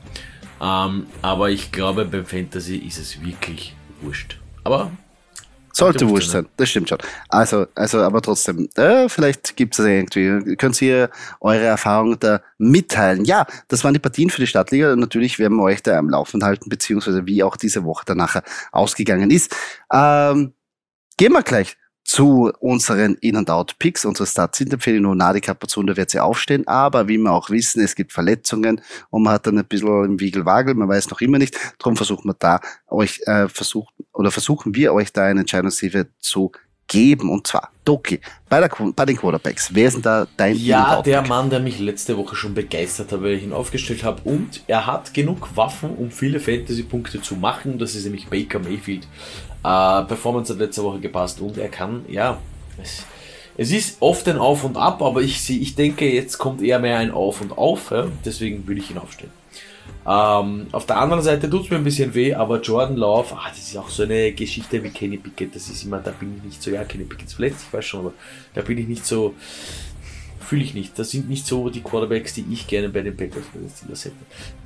Ähm, 0.62 1.08
aber 1.22 1.50
ich 1.50 1.72
glaube, 1.72 2.06
beim 2.06 2.26
Fantasy 2.26 2.78
ist 2.78 2.98
es 2.98 3.24
wirklich 3.24 3.76
wurscht. 4.02 4.40
Aber 4.64 4.92
sollte 5.78 6.10
wurscht 6.10 6.32
sein, 6.32 6.48
das 6.58 6.70
stimmt 6.70 6.90
schon. 6.90 6.98
Also, 7.30 7.68
also, 7.76 8.02
aber 8.02 8.20
trotzdem, 8.22 8.68
äh, 8.76 9.08
vielleicht 9.10 9.56
gibt 9.56 9.78
es 9.78 9.86
irgendwie, 9.86 10.56
könnt 10.56 10.82
ihr 10.82 11.12
eure 11.40 11.66
Erfahrungen 11.66 12.18
da 12.20 12.42
mitteilen. 12.58 13.26
Ja, 13.26 13.46
das 13.68 13.84
waren 13.84 13.94
die 13.94 14.00
Partien 14.00 14.32
für 14.32 14.42
die 14.42 14.48
Stadtliga. 14.48 14.96
Natürlich 14.96 15.38
werden 15.38 15.58
wir 15.58 15.64
euch 15.64 15.84
da 15.84 16.00
am 16.00 16.10
Laufen 16.10 16.44
halten, 16.44 16.70
beziehungsweise 16.70 17.28
wie 17.28 17.44
auch 17.44 17.58
diese 17.58 17.84
Woche 17.84 18.04
danach 18.08 18.42
ausgegangen 18.72 19.30
ist. 19.30 19.56
Ähm, 19.94 20.54
gehen 21.18 21.34
wir 21.34 21.44
gleich 21.44 21.78
zu 22.08 22.54
unseren 22.60 23.16
In- 23.16 23.36
und 23.36 23.50
Out-Picks. 23.50 24.06
Unsere 24.06 24.26
Stats 24.26 24.58
sind 24.58 24.72
empfehlen 24.72 25.04
nur 25.04 25.14
Nadi 25.14 25.42
Kapazunda 25.42 25.98
wird 25.98 26.10
sie 26.10 26.22
aufstehen, 26.22 26.66
aber 26.66 27.10
wie 27.10 27.18
wir 27.18 27.34
auch 27.34 27.50
wissen, 27.50 27.84
es 27.84 27.96
gibt 27.96 28.14
Verletzungen 28.14 28.82
und 29.10 29.24
man 29.24 29.34
hat 29.34 29.46
dann 29.46 29.60
ein 29.60 29.66
bisschen 29.66 30.06
im 30.06 30.20
Wiegelwagel, 30.20 30.74
man 30.74 30.88
weiß 30.88 31.10
noch 31.10 31.20
immer 31.20 31.38
nicht. 31.38 31.58
Darum 31.78 31.98
versuchen 31.98 32.30
wir 32.30 32.36
da 32.40 32.62
euch 32.88 33.20
äh, 33.26 33.50
versucht 33.50 33.94
oder 34.14 34.32
versuchen 34.32 34.74
wir 34.74 34.94
euch 34.94 35.12
da 35.12 35.26
eine 35.26 35.42
Entscheidungshilfe 35.42 36.08
zu 36.20 36.54
geben. 36.88 37.30
Und 37.30 37.46
zwar, 37.46 37.72
Doki, 37.84 38.20
bei, 38.50 38.60
der, 38.60 38.70
bei 38.96 39.06
den 39.06 39.18
Quarterbacks. 39.18 39.70
Wer 39.74 39.88
ist 39.88 39.96
denn 39.96 40.02
da 40.02 40.28
dein 40.38 40.56
Ja, 40.56 41.02
der 41.02 41.22
Mann, 41.28 41.50
der 41.50 41.60
mich 41.60 41.80
letzte 41.80 42.18
Woche 42.18 42.36
schon 42.36 42.54
begeistert 42.54 43.12
hat, 43.12 43.22
weil 43.22 43.34
ich 43.34 43.44
ihn 43.44 43.54
aufgestellt 43.54 44.04
habe. 44.04 44.22
Und 44.24 44.64
er 44.68 44.88
hat 44.88 45.14
genug 45.14 45.56
Waffen, 45.56 45.96
um 45.96 46.10
viele 46.12 46.40
Fantasy-Punkte 46.40 47.22
zu 47.22 47.36
machen. 47.36 47.78
Das 47.78 47.96
ist 47.96 48.06
nämlich 48.06 48.28
Baker 48.28 48.60
Mayfield. 48.60 49.08
Äh, 49.68 50.06
Performance 50.06 50.54
hat 50.54 50.60
letzte 50.60 50.84
Woche 50.84 51.00
gepasst 51.00 51.42
und 51.42 51.58
er 51.58 51.68
kann, 51.68 52.06
ja, 52.08 52.38
es, 52.82 53.04
es 53.58 53.72
ist 53.72 53.98
oft 54.00 54.28
ein 54.30 54.38
Auf 54.38 54.64
und 54.64 54.78
Ab, 54.78 55.02
aber 55.02 55.22
ich, 55.22 55.50
ich 55.50 55.76
denke, 55.76 56.10
jetzt 56.10 56.38
kommt 56.38 56.62
eher 56.62 56.80
mehr 56.80 57.00
ein 57.00 57.12
Auf 57.12 57.42
und 57.42 57.58
Auf, 57.58 57.92
ja? 57.92 58.08
deswegen 58.24 58.66
würde 58.66 58.80
ich 58.80 58.92
ihn 58.92 58.98
aufstellen. 58.98 59.32
Ähm, 60.08 60.68
auf 60.72 60.86
der 60.86 60.98
anderen 60.98 61.22
Seite 61.22 61.50
tut 61.50 61.66
es 61.66 61.70
mir 61.70 61.78
ein 61.78 61.84
bisschen 61.84 62.14
weh, 62.14 62.34
aber 62.34 62.62
Jordan 62.62 62.96
Love, 62.96 63.36
ah, 63.36 63.50
das 63.50 63.60
ist 63.60 63.76
auch 63.76 63.90
so 63.90 64.04
eine 64.04 64.32
Geschichte 64.32 64.82
wie 64.82 64.90
Kenny 64.90 65.18
Pickett. 65.18 65.54
Das 65.54 65.68
ist 65.68 65.84
immer, 65.84 66.00
da 66.00 66.12
bin 66.12 66.38
ich 66.38 66.44
nicht 66.44 66.64
so, 66.64 66.72
ja, 66.72 66.86
Kenny 66.86 67.04
Pickett 67.04 67.28
ist 67.28 67.34
verletzt, 67.34 67.66
ich 67.68 67.74
weiß 67.74 67.84
schon, 67.84 68.00
aber 68.02 68.14
da 68.54 68.62
bin 68.62 68.78
ich 68.78 68.88
nicht 68.88 69.06
so, 69.06 69.34
fühle 70.48 70.64
ich 70.64 70.74
nicht. 70.74 70.98
Das 70.98 71.12
sind 71.12 71.30
nicht 71.30 71.46
so 71.46 71.70
die 71.70 71.82
Quarterbacks, 71.82 72.34
die 72.34 72.46
ich 72.50 72.68
gerne 72.68 72.88
bei 72.88 73.02
den 73.02 73.18
Packers 73.18 73.44
bei 73.54 73.60
den 73.60 73.70
Steelers 73.70 74.06
hätte. 74.06 74.16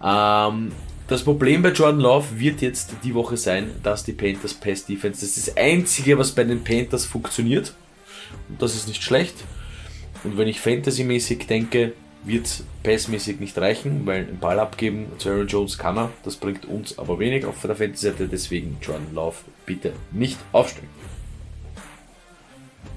Ähm, 0.04 0.72
das 1.08 1.24
Problem 1.24 1.64
bei 1.64 1.72
Jordan 1.72 2.00
Love 2.00 2.40
wird 2.40 2.62
jetzt 2.62 2.92
die 3.04 3.16
Woche 3.16 3.36
sein, 3.36 3.72
dass 3.82 4.04
die 4.04 4.14
Panthers 4.14 4.54
Pass 4.54 4.86
Defense, 4.86 5.22
das 5.22 5.36
ist 5.38 5.48
das 5.48 5.58
Einzige, 5.58 6.20
was 6.20 6.34
bei 6.34 6.44
den 6.44 6.64
Panthers 6.64 7.06
funktioniert. 7.06 7.74
Und 8.48 8.62
das 8.62 8.76
ist 8.76 8.88
nicht 8.88 9.02
schlecht. 9.02 9.36
Und 10.24 10.38
wenn 10.38 10.48
ich 10.48 10.62
fantasymäßig 10.62 11.48
denke, 11.48 11.94
wird 12.24 12.64
passmäßig 12.84 13.40
nicht 13.40 13.58
reichen, 13.58 14.06
weil 14.06 14.28
ein 14.28 14.38
Ball 14.40 14.60
abgeben 14.60 15.08
zu 15.18 15.30
Aaron 15.30 15.48
Jones 15.48 15.80
kann 15.80 15.98
er. 15.98 16.12
Das 16.24 16.36
bringt 16.36 16.66
uns 16.66 17.00
aber 17.00 17.18
wenig 17.18 17.44
auf 17.46 17.60
der 17.60 17.76
Fantasy-Seite, 17.76 18.28
deswegen 18.28 18.78
Jordan 18.80 19.16
Love 19.16 19.38
bitte 19.66 19.94
nicht 20.12 20.38
aufstellen. 20.52 20.90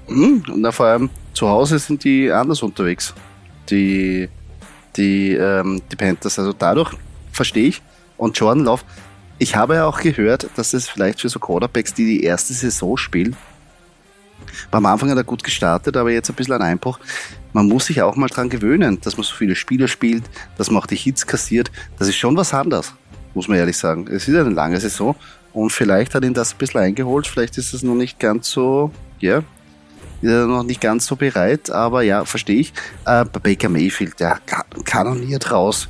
Mhm, 0.07 0.43
und 0.53 0.71
vor 0.71 0.85
allem 0.85 1.09
zu 1.35 1.49
Hause 1.49 1.77
sind 1.77 2.03
die 2.03 2.31
anders 2.31 2.63
unterwegs. 2.63 3.13
Die, 3.69 4.29
die, 4.95 5.33
ähm, 5.33 5.81
die 5.91 5.95
Panthers. 5.95 6.39
Also 6.39 6.53
dadurch 6.53 6.93
verstehe 7.31 7.67
ich. 7.67 7.81
Und 8.17 8.37
Jordan 8.37 8.63
Love, 8.63 8.83
ich 9.37 9.55
habe 9.55 9.75
ja 9.75 9.85
auch 9.85 9.99
gehört, 9.99 10.49
dass 10.55 10.73
es 10.73 10.87
vielleicht 10.87 11.21
für 11.21 11.29
so 11.29 11.39
Quarterbacks, 11.39 11.93
die 11.93 12.05
die 12.05 12.23
erste 12.23 12.53
Saison 12.53 12.95
spielen, 12.95 13.35
am 14.71 14.85
Anfang 14.85 15.09
hat 15.09 15.17
er 15.17 15.23
gut 15.23 15.43
gestartet, 15.43 15.97
aber 15.97 16.11
jetzt 16.11 16.29
ein 16.29 16.35
bisschen 16.35 16.53
ein 16.53 16.61
Einbruch. 16.61 16.99
Man 17.51 17.67
muss 17.67 17.87
sich 17.87 18.01
auch 18.01 18.15
mal 18.15 18.27
dran 18.27 18.49
gewöhnen, 18.49 18.99
dass 19.01 19.17
man 19.17 19.23
so 19.23 19.35
viele 19.35 19.55
Spiele 19.55 19.87
spielt, 19.87 20.23
dass 20.57 20.69
man 20.69 20.81
auch 20.81 20.87
die 20.87 20.95
Hits 20.95 21.27
kassiert. 21.27 21.71
Das 21.97 22.07
ist 22.07 22.15
schon 22.15 22.37
was 22.37 22.53
anderes, 22.53 22.93
muss 23.33 23.47
man 23.47 23.57
ehrlich 23.57 23.77
sagen. 23.77 24.07
Es 24.07 24.27
ist 24.27 24.35
eine 24.35 24.49
lange 24.49 24.79
Saison 24.79 25.15
und 25.51 25.71
vielleicht 25.71 26.15
hat 26.15 26.23
ihn 26.23 26.33
das 26.33 26.53
ein 26.53 26.57
bisschen 26.57 26.81
eingeholt. 26.81 27.27
Vielleicht 27.27 27.57
ist 27.57 27.73
es 27.73 27.83
noch 27.83 27.95
nicht 27.95 28.19
ganz 28.19 28.49
so, 28.49 28.91
ja, 29.19 29.35
yeah, 29.35 29.43
noch 30.21 30.63
nicht 30.63 30.81
ganz 30.81 31.05
so 31.05 31.15
bereit, 31.15 31.69
aber 31.69 32.01
ja, 32.01 32.25
verstehe 32.25 32.59
ich. 32.59 32.73
Äh, 33.05 33.25
Baker 33.25 33.69
Mayfield, 33.69 34.19
der 34.19 34.39
kanoniert 34.85 35.51
raus. 35.51 35.87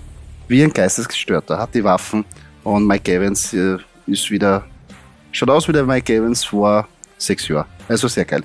Wie 0.47 0.63
ein 0.63 0.73
Geistesgestörter, 0.73 1.57
hat 1.57 1.73
die 1.73 1.83
Waffen 1.83 2.25
und 2.63 2.85
Mike 2.85 3.13
Evans 3.13 3.53
äh, 3.53 3.77
ist 4.07 4.29
wieder, 4.29 4.65
schaut 5.31 5.49
aus 5.49 5.67
wie 5.67 5.71
der 5.71 5.85
Mike 5.85 6.13
Evans 6.13 6.43
vor 6.43 6.87
sechs 7.17 7.47
Jahren. 7.47 7.65
Also 7.87 8.07
sehr 8.07 8.25
geil. 8.25 8.43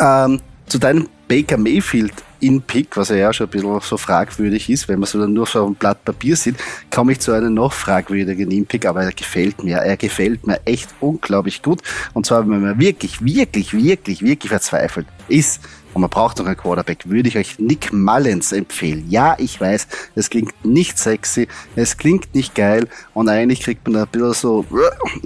Ähm, 0.00 0.40
zu 0.66 0.78
deinem 0.78 1.08
Baker 1.28 1.58
Mayfield 1.58 2.14
in-Pick, 2.42 2.96
was 2.96 3.08
ja 3.10 3.32
schon 3.32 3.46
ein 3.46 3.50
bisschen 3.50 3.80
so 3.80 3.96
fragwürdig 3.96 4.68
ist, 4.68 4.88
wenn 4.88 4.98
man 4.98 5.06
so 5.06 5.18
nur 5.26 5.46
so 5.46 5.66
ein 5.66 5.74
Blatt 5.74 6.04
Papier 6.04 6.36
sieht, 6.36 6.56
komme 6.90 7.12
ich 7.12 7.20
zu 7.20 7.32
einem 7.32 7.54
noch 7.54 7.72
fragwürdigen 7.72 8.50
In-Pick, 8.50 8.84
aber 8.86 9.04
er 9.04 9.12
gefällt 9.12 9.62
mir. 9.62 9.78
Er 9.78 9.96
gefällt 9.96 10.46
mir 10.46 10.60
echt 10.64 10.90
unglaublich 11.00 11.62
gut. 11.62 11.80
Und 12.12 12.26
zwar, 12.26 12.48
wenn 12.48 12.60
man 12.60 12.78
wirklich, 12.78 13.24
wirklich, 13.24 13.72
wirklich, 13.72 14.22
wirklich 14.22 14.50
verzweifelt 14.50 15.06
ist, 15.28 15.60
und 15.94 16.00
man 16.00 16.10
braucht 16.10 16.38
noch 16.38 16.46
einen 16.46 16.56
Quarterback, 16.56 17.08
würde 17.08 17.28
ich 17.28 17.36
euch 17.36 17.58
Nick 17.58 17.92
Mullins 17.92 18.52
empfehlen. 18.52 19.04
Ja, 19.10 19.36
ich 19.38 19.60
weiß, 19.60 19.86
es 20.14 20.30
klingt 20.30 20.64
nicht 20.64 20.98
sexy, 20.98 21.48
es 21.76 21.98
klingt 21.98 22.34
nicht 22.34 22.54
geil 22.54 22.88
und 23.14 23.28
eigentlich 23.28 23.60
kriegt 23.60 23.86
man 23.86 23.94
da 23.94 24.02
ein 24.04 24.08
bisschen 24.08 24.32
so, 24.32 24.64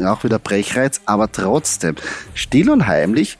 auch 0.05 0.25
wieder 0.25 0.41
Brechreiz, 0.41 1.01
aber 1.07 1.31
trotzdem, 1.31 1.95
still 2.35 2.71
und 2.71 2.87
heimlich, 2.89 3.39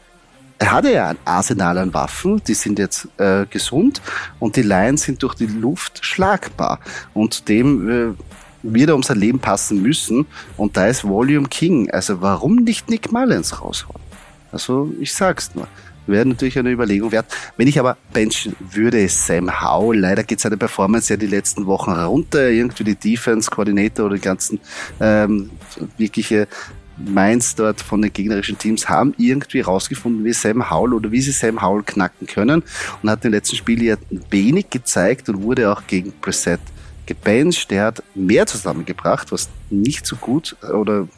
er 0.59 0.73
hatte 0.73 0.93
ja 0.93 1.09
ein 1.09 1.19
Arsenal 1.25 1.79
an 1.79 1.93
Waffen, 1.93 2.43
die 2.47 2.55
sind 2.55 2.79
jetzt 2.79 3.09
äh, 3.19 3.47
gesund 3.47 4.01
und 4.39 4.57
die 4.57 4.63
Lions 4.63 5.03
sind 5.03 5.23
durch 5.23 5.35
die 5.35 5.47
Luft 5.47 6.05
schlagbar 6.05 6.81
und 7.15 7.49
dem 7.49 7.89
äh, 7.89 8.15
wird 8.63 8.89
er 8.89 8.97
um 8.97 9.03
sein 9.03 9.19
Leben 9.19 9.39
passen 9.39 9.83
müssen 9.83 10.27
und 10.57 10.77
da 10.77 10.87
ist 10.87 11.05
Volume 11.05 11.49
King, 11.49 11.91
also 11.91 12.21
warum 12.21 12.57
nicht 12.57 12.89
Nick 12.89 13.13
Mullins 13.13 13.61
rausholen? 13.61 14.03
Also 14.51 14.93
ich 15.01 15.13
sag's 15.13 15.55
nur 15.55 15.69
wäre 16.07 16.27
natürlich 16.27 16.59
eine 16.59 16.71
Überlegung 16.71 17.13
wert. 17.13 17.27
Wenn 17.57 17.69
ich 17.69 17.79
aber 17.79 17.97
benchen 18.13 18.55
würde, 18.61 19.09
Sam 19.09 19.61
Howell, 19.61 20.01
leider 20.01 20.25
geht 20.25 20.41
seine 20.41 20.57
Performance 20.57 21.13
ja 21.13 21.17
die 21.17 21.27
letzten 21.27 21.67
Wochen 21.67 21.91
runter. 21.93 22.49
Irgendwie 22.49 22.85
die 22.85 22.95
Defense-Koordinator 22.95 24.07
oder 24.07 24.15
die 24.15 24.21
ganzen 24.21 24.61
ähm, 25.01 25.51
wirkliche 25.99 26.49
Minds 26.97 27.55
dort 27.55 27.81
von 27.81 28.03
den 28.03 28.13
gegnerischen 28.13 28.59
Teams 28.59 28.89
haben 28.89 29.15
irgendwie 29.19 29.61
rausgefunden, 29.61 30.25
wie 30.25 30.33
Sam 30.33 30.71
Howell 30.71 30.95
oder 30.95 31.11
wie 31.11 31.21
sie 31.21 31.33
Sam 31.33 31.63
Howell 31.63 31.83
knacken 31.85 32.27
können 32.27 32.63
und 33.03 33.11
hat 33.11 33.25
im 33.25 33.33
letzten 33.33 33.57
Spiel 33.57 33.83
ja 33.83 33.97
wenig 34.31 34.71
gezeigt 34.71 35.29
und 35.29 35.43
wurde 35.43 35.71
auch 35.71 35.87
gegen 35.87 36.13
Preset 36.21 36.61
gebencht. 37.05 37.71
Der 37.71 37.87
hat 37.87 38.03
mehr 38.15 38.47
zusammengebracht, 38.47 39.33
was 39.33 39.49
nicht 39.71 40.07
so 40.07 40.17
gut 40.17 40.57
oder 40.63 41.09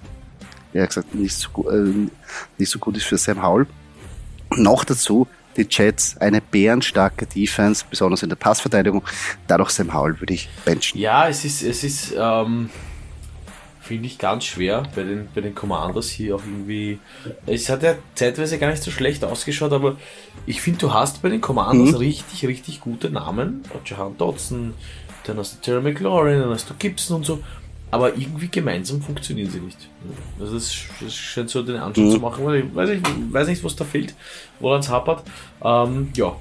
ja 0.73 0.85
gesagt 0.85 1.14
nicht 1.14 1.35
so, 1.35 1.70
äh, 1.70 2.08
nicht 2.58 2.70
so 2.70 2.78
gut 2.78 2.97
ist 2.97 3.06
für 3.06 3.18
Sam 3.18 3.42
Howell. 3.42 3.66
Noch 4.56 4.85
dazu 4.85 5.26
die 5.58 5.66
Jets 5.68 6.16
eine 6.18 6.40
bärenstarke 6.40 7.26
Defense, 7.26 7.85
besonders 7.88 8.23
in 8.23 8.28
der 8.28 8.37
Passverteidigung. 8.37 9.02
Dadurch 9.47 9.70
Sam 9.70 9.92
Howell 9.92 10.20
würde 10.20 10.35
ich 10.35 10.49
benchen. 10.64 10.99
Ja, 10.99 11.28
es 11.28 11.44
ist, 11.44 11.62
es 11.62 11.85
ist, 11.85 12.14
ähm, 12.16 12.70
finde 13.88 14.07
ich 14.07 14.18
ganz 14.18 14.45
schwer 14.45 14.85
bei 14.95 15.02
den, 15.02 15.28
bei 15.35 15.40
den 15.40 15.54
Commanders 15.54 16.11
hier 16.11 16.37
auch 16.37 16.42
irgendwie. 16.45 16.99
Es 17.47 17.68
hat 17.68 17.83
ja 17.83 17.95
zeitweise 18.14 18.59
gar 18.59 18.71
nicht 18.71 18.83
so 18.83 18.90
schlecht 18.90 19.25
ausgeschaut, 19.25 19.73
aber 19.73 19.97
ich 20.47 20.61
finde, 20.61 20.80
du 20.80 20.92
hast 20.92 21.23
bei 21.23 21.30
den 21.30 21.40
Commanders 21.40 21.92
mhm. 21.92 21.97
richtig, 21.97 22.47
richtig 22.47 22.80
gute 22.80 23.11
Namen. 23.11 23.62
Jahan 23.85 24.16
Dodson, 24.18 24.75
dann 25.25 25.38
hast 25.38 25.57
du 25.57 25.61
Terry 25.62 25.83
McLaurin, 25.83 26.40
dann 26.40 26.50
hast 26.50 26.68
du 26.68 26.75
Gibson 26.78 27.16
und 27.16 27.25
so 27.25 27.42
aber 27.90 28.14
irgendwie 28.16 28.49
gemeinsam 28.49 29.00
funktionieren 29.00 29.50
sie 29.50 29.61
nicht. 29.61 29.88
Also 30.38 30.54
das, 30.54 30.76
das 31.00 31.14
scheint 31.14 31.49
so 31.49 31.62
den 31.62 31.76
Anschein 31.76 32.04
mhm. 32.04 32.11
zu 32.11 32.18
machen, 32.18 32.45
weil 32.45 32.61
ich 32.61 32.75
weiß, 32.75 32.90
nicht, 32.90 33.33
weiß 33.33 33.49
nicht, 33.49 33.64
was 33.64 33.76
da 33.76 33.85
fehlt, 33.85 34.14
woran 34.61 34.80
es 34.80 34.90
hapert. 34.90 35.23
Ähm, 35.62 36.11
ja, 36.14 36.37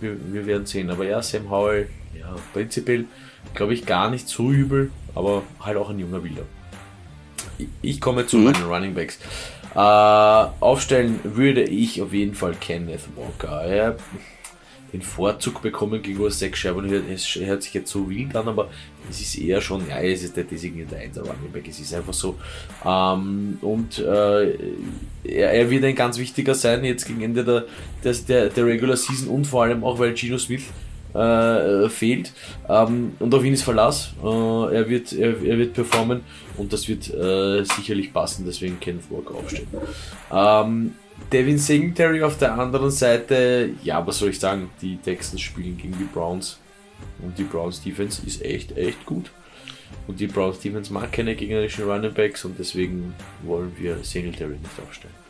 wir, 0.00 0.16
wir, 0.32 0.46
werden 0.46 0.66
sehen. 0.66 0.90
Aber 0.90 1.06
ja, 1.06 1.22
Sam 1.22 1.50
Howell, 1.50 1.88
ja, 2.18 2.34
prinzipiell 2.52 3.06
glaube 3.54 3.72
ich 3.72 3.86
gar 3.86 4.10
nicht 4.10 4.28
so 4.28 4.50
übel, 4.50 4.90
aber 5.14 5.44
halt 5.60 5.78
auch 5.78 5.88
ein 5.88 5.98
junger 5.98 6.22
Wilder. 6.22 6.42
Ich, 7.82 8.00
komme 8.00 8.26
zu 8.26 8.38
mhm. 8.38 8.44
meinen 8.44 8.64
Running 8.64 8.94
Backs. 8.94 9.18
Äh, 9.74 9.78
aufstellen 9.78 11.20
würde 11.22 11.62
ich 11.62 12.00
auf 12.00 12.12
jeden 12.12 12.34
Fall 12.34 12.54
Kenneth 12.58 13.08
Walker. 13.16 13.62
Er 13.62 13.96
den 14.92 15.02
Vorzug 15.02 15.62
bekommen 15.62 16.02
gegenüber 16.02 16.30
Zach 16.30 16.54
Sherman. 16.54 16.90
Es 17.12 17.34
hört 17.34 17.62
sich 17.62 17.74
jetzt 17.74 17.90
so 17.90 18.08
wild 18.08 18.34
an, 18.36 18.48
aber 18.48 18.68
es 19.10 19.20
ist 19.20 19.38
eher 19.38 19.60
schon, 19.60 19.88
ja, 19.88 19.98
es 20.00 20.22
ist 20.22 20.36
der 20.36 20.44
designierte 20.44 20.96
1 20.96 21.18
Running 21.18 21.52
Back, 21.52 21.68
es 21.68 21.80
ist 21.80 21.94
einfach 21.94 22.14
so. 22.14 22.36
Ähm, 22.84 23.58
und 23.60 23.98
äh, 23.98 24.54
er, 25.24 25.52
er, 25.52 25.70
wird 25.70 25.84
ein 25.84 25.94
ganz 25.94 26.18
wichtiger 26.18 26.54
sein 26.54 26.84
jetzt 26.84 27.06
gegen 27.06 27.22
Ende 27.22 27.44
der, 27.44 28.12
der, 28.28 28.48
der 28.48 28.66
Regular 28.66 28.96
Season 28.96 29.28
und 29.28 29.46
vor 29.46 29.64
allem 29.64 29.84
auch, 29.84 29.98
weil 29.98 30.16
Gino 30.16 30.38
Smith 30.38 30.64
äh, 31.16 31.88
fehlt. 31.88 32.32
Ähm, 32.68 33.12
und 33.18 33.34
auf 33.34 33.44
ihn 33.44 33.54
ist 33.54 33.62
Verlass. 33.62 34.12
Äh, 34.22 34.26
er, 34.26 34.88
wird, 34.88 35.12
er, 35.12 35.42
er, 35.42 35.58
wird 35.58 35.74
performen 35.74 36.22
und 36.56 36.72
das 36.72 36.88
wird 36.88 37.12
äh, 37.12 37.64
sicherlich 37.64 38.12
passen, 38.12 38.44
deswegen 38.46 38.78
Kenneth 38.80 39.10
Walker 39.10 39.34
aufstellen. 39.34 39.68
Ähm, 40.32 40.92
Devin 41.32 41.58
Singletary 41.58 42.22
auf 42.22 42.38
der 42.38 42.58
anderen 42.58 42.90
Seite, 42.90 43.70
ja, 43.82 44.06
was 44.06 44.18
soll 44.18 44.30
ich 44.30 44.38
sagen, 44.38 44.70
die 44.82 44.96
Texans 44.96 45.40
spielen 45.40 45.76
gegen 45.76 45.96
die 45.98 46.04
Browns 46.04 46.58
und 47.22 47.36
die 47.38 47.44
Browns 47.44 47.82
Defense 47.82 48.22
ist 48.26 48.42
echt, 48.44 48.76
echt 48.76 49.04
gut. 49.06 49.30
Und 50.06 50.20
die 50.20 50.26
Browns 50.26 50.60
Defense 50.60 50.92
mag 50.92 51.12
keine 51.12 51.34
gegnerischen 51.34 51.84
Running 51.84 52.12
Backs 52.12 52.44
und 52.44 52.58
deswegen 52.58 53.14
wollen 53.42 53.72
wir 53.78 53.98
Singletary 54.02 54.56
nicht 54.56 54.80
aufstellen. 54.86 55.25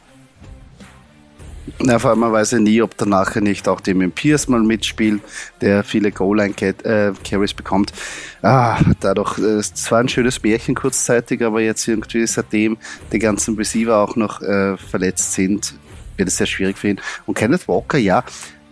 Ja, 1.80 1.98
vor 1.98 2.10
allem 2.10 2.20
man 2.20 2.32
weiß 2.32 2.52
ja 2.52 2.58
nie, 2.60 2.80
ob 2.80 2.96
der 2.96 3.08
nachher 3.08 3.40
nicht 3.40 3.68
auch 3.68 3.80
dem 3.80 4.10
Pierce 4.12 4.48
mal 4.48 4.60
mitspielt, 4.60 5.20
der 5.60 5.82
viele 5.82 6.12
Goal-Line-Carries 6.12 7.50
äh, 7.52 7.54
bekommt. 7.54 7.92
Ah, 8.42 8.78
dadurch, 9.00 9.38
äh, 9.38 9.58
es 9.58 9.90
war 9.90 9.98
ein 9.98 10.08
schönes 10.08 10.42
Märchen 10.42 10.76
kurzzeitig, 10.76 11.42
aber 11.42 11.60
jetzt 11.60 11.86
irgendwie 11.88 12.26
seitdem 12.26 12.76
die 13.12 13.18
ganzen 13.18 13.56
Receiver 13.56 13.96
auch 13.96 14.14
noch 14.14 14.42
äh, 14.42 14.76
verletzt 14.76 15.32
sind, 15.32 15.74
wird 16.16 16.28
es 16.28 16.36
sehr 16.36 16.46
schwierig 16.46 16.78
für 16.78 16.88
ihn. 16.88 17.00
Und 17.26 17.34
Kenneth 17.36 17.66
Walker, 17.66 17.98
ja, 17.98 18.24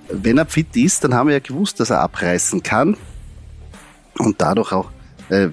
wenn 0.08 0.38
er 0.38 0.46
fit 0.46 0.74
ist, 0.76 1.02
dann 1.02 1.14
haben 1.14 1.28
wir 1.28 1.34
ja 1.34 1.40
gewusst, 1.40 1.80
dass 1.80 1.90
er 1.90 2.00
abreißen 2.00 2.62
kann. 2.62 2.96
Und 4.18 4.40
dadurch 4.40 4.72
auch 4.72 4.90
äh, 5.28 5.48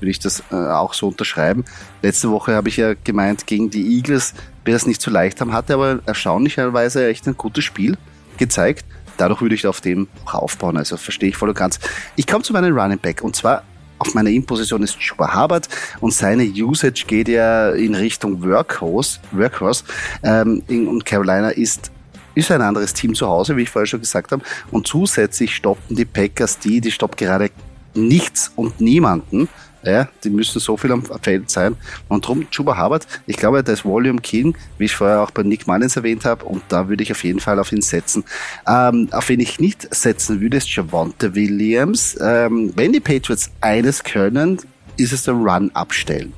würde 0.00 0.10
ich 0.10 0.18
das 0.18 0.42
äh, 0.50 0.54
auch 0.54 0.94
so 0.94 1.08
unterschreiben. 1.08 1.64
Letzte 2.02 2.30
Woche 2.30 2.54
habe 2.54 2.68
ich 2.68 2.76
ja 2.76 2.94
gemeint, 3.04 3.46
gegen 3.46 3.70
die 3.70 3.96
Eagles 3.96 4.34
wir 4.66 4.76
es 4.76 4.86
nicht 4.86 5.00
so 5.00 5.10
leicht 5.10 5.40
haben, 5.40 5.52
hatte 5.52 5.74
aber 5.74 6.00
erstaunlicherweise 6.06 7.08
echt 7.08 7.26
ein 7.26 7.36
gutes 7.36 7.64
Spiel 7.64 7.96
gezeigt. 8.36 8.84
Dadurch 9.16 9.40
würde 9.40 9.54
ich 9.54 9.66
auf 9.66 9.80
dem 9.80 10.08
auch 10.26 10.34
aufbauen. 10.34 10.76
Also 10.76 10.96
verstehe 10.96 11.30
ich 11.30 11.36
voll 11.36 11.48
und 11.48 11.56
ganz. 11.56 11.78
Ich 12.16 12.26
komme 12.26 12.42
zu 12.42 12.52
meinem 12.52 12.76
Running 12.76 12.98
Back 12.98 13.22
und 13.22 13.34
zwar 13.34 13.62
auf 13.98 14.14
meiner 14.14 14.28
In-Position 14.28 14.82
ist 14.82 14.98
Chuba 14.98 15.34
Hubbard 15.34 15.68
und 16.00 16.12
seine 16.12 16.44
Usage 16.44 17.04
geht 17.06 17.28
ja 17.28 17.70
in 17.70 17.94
Richtung 17.94 18.42
Workhorse. 18.42 19.20
Workhorse. 19.32 19.84
Ähm, 20.22 20.62
und 20.68 21.06
Carolina 21.06 21.50
ist 21.50 21.90
ist 22.34 22.50
ein 22.50 22.60
anderes 22.60 22.92
Team 22.92 23.14
zu 23.14 23.26
Hause, 23.26 23.56
wie 23.56 23.62
ich 23.62 23.70
vorher 23.70 23.86
schon 23.86 24.00
gesagt 24.00 24.30
habe. 24.30 24.42
Und 24.70 24.86
zusätzlich 24.86 25.56
stoppen 25.56 25.96
die 25.96 26.04
Packers 26.04 26.58
die, 26.58 26.82
die 26.82 26.90
stoppt 26.90 27.16
gerade 27.16 27.50
nichts 27.94 28.52
und 28.56 28.78
niemanden. 28.78 29.48
Ja, 29.86 30.08
die 30.24 30.30
müssen 30.30 30.58
so 30.58 30.76
viel 30.76 30.90
am 30.90 31.04
Feld 31.22 31.48
sein. 31.48 31.76
Und 32.08 32.24
darum, 32.24 32.50
Chuba 32.50 32.76
Hubbard, 32.76 33.06
ich 33.26 33.36
glaube, 33.36 33.62
der 33.62 33.74
ist 33.74 33.84
Volume 33.84 34.20
King, 34.20 34.56
wie 34.78 34.86
ich 34.86 34.96
vorher 34.96 35.22
auch 35.22 35.30
bei 35.30 35.44
Nick 35.44 35.68
Mullins 35.68 35.94
erwähnt 35.94 36.24
habe, 36.24 36.44
und 36.44 36.64
da 36.68 36.88
würde 36.88 37.04
ich 37.04 37.12
auf 37.12 37.22
jeden 37.22 37.38
Fall 37.38 37.60
auf 37.60 37.70
ihn 37.70 37.82
setzen. 37.82 38.24
Ähm, 38.66 39.08
auf 39.12 39.28
wen 39.28 39.38
ich 39.38 39.60
nicht 39.60 39.94
setzen 39.94 40.40
würde, 40.40 40.56
ist 40.56 40.74
Javante 40.74 41.36
Williams. 41.36 42.18
Ähm, 42.20 42.72
wenn 42.74 42.92
die 42.92 42.98
Patriots 42.98 43.52
eines 43.60 44.02
können, 44.02 44.58
ist 44.96 45.12
es 45.12 45.22
der 45.22 45.34
Run 45.34 45.70
abstellen. 45.72 46.32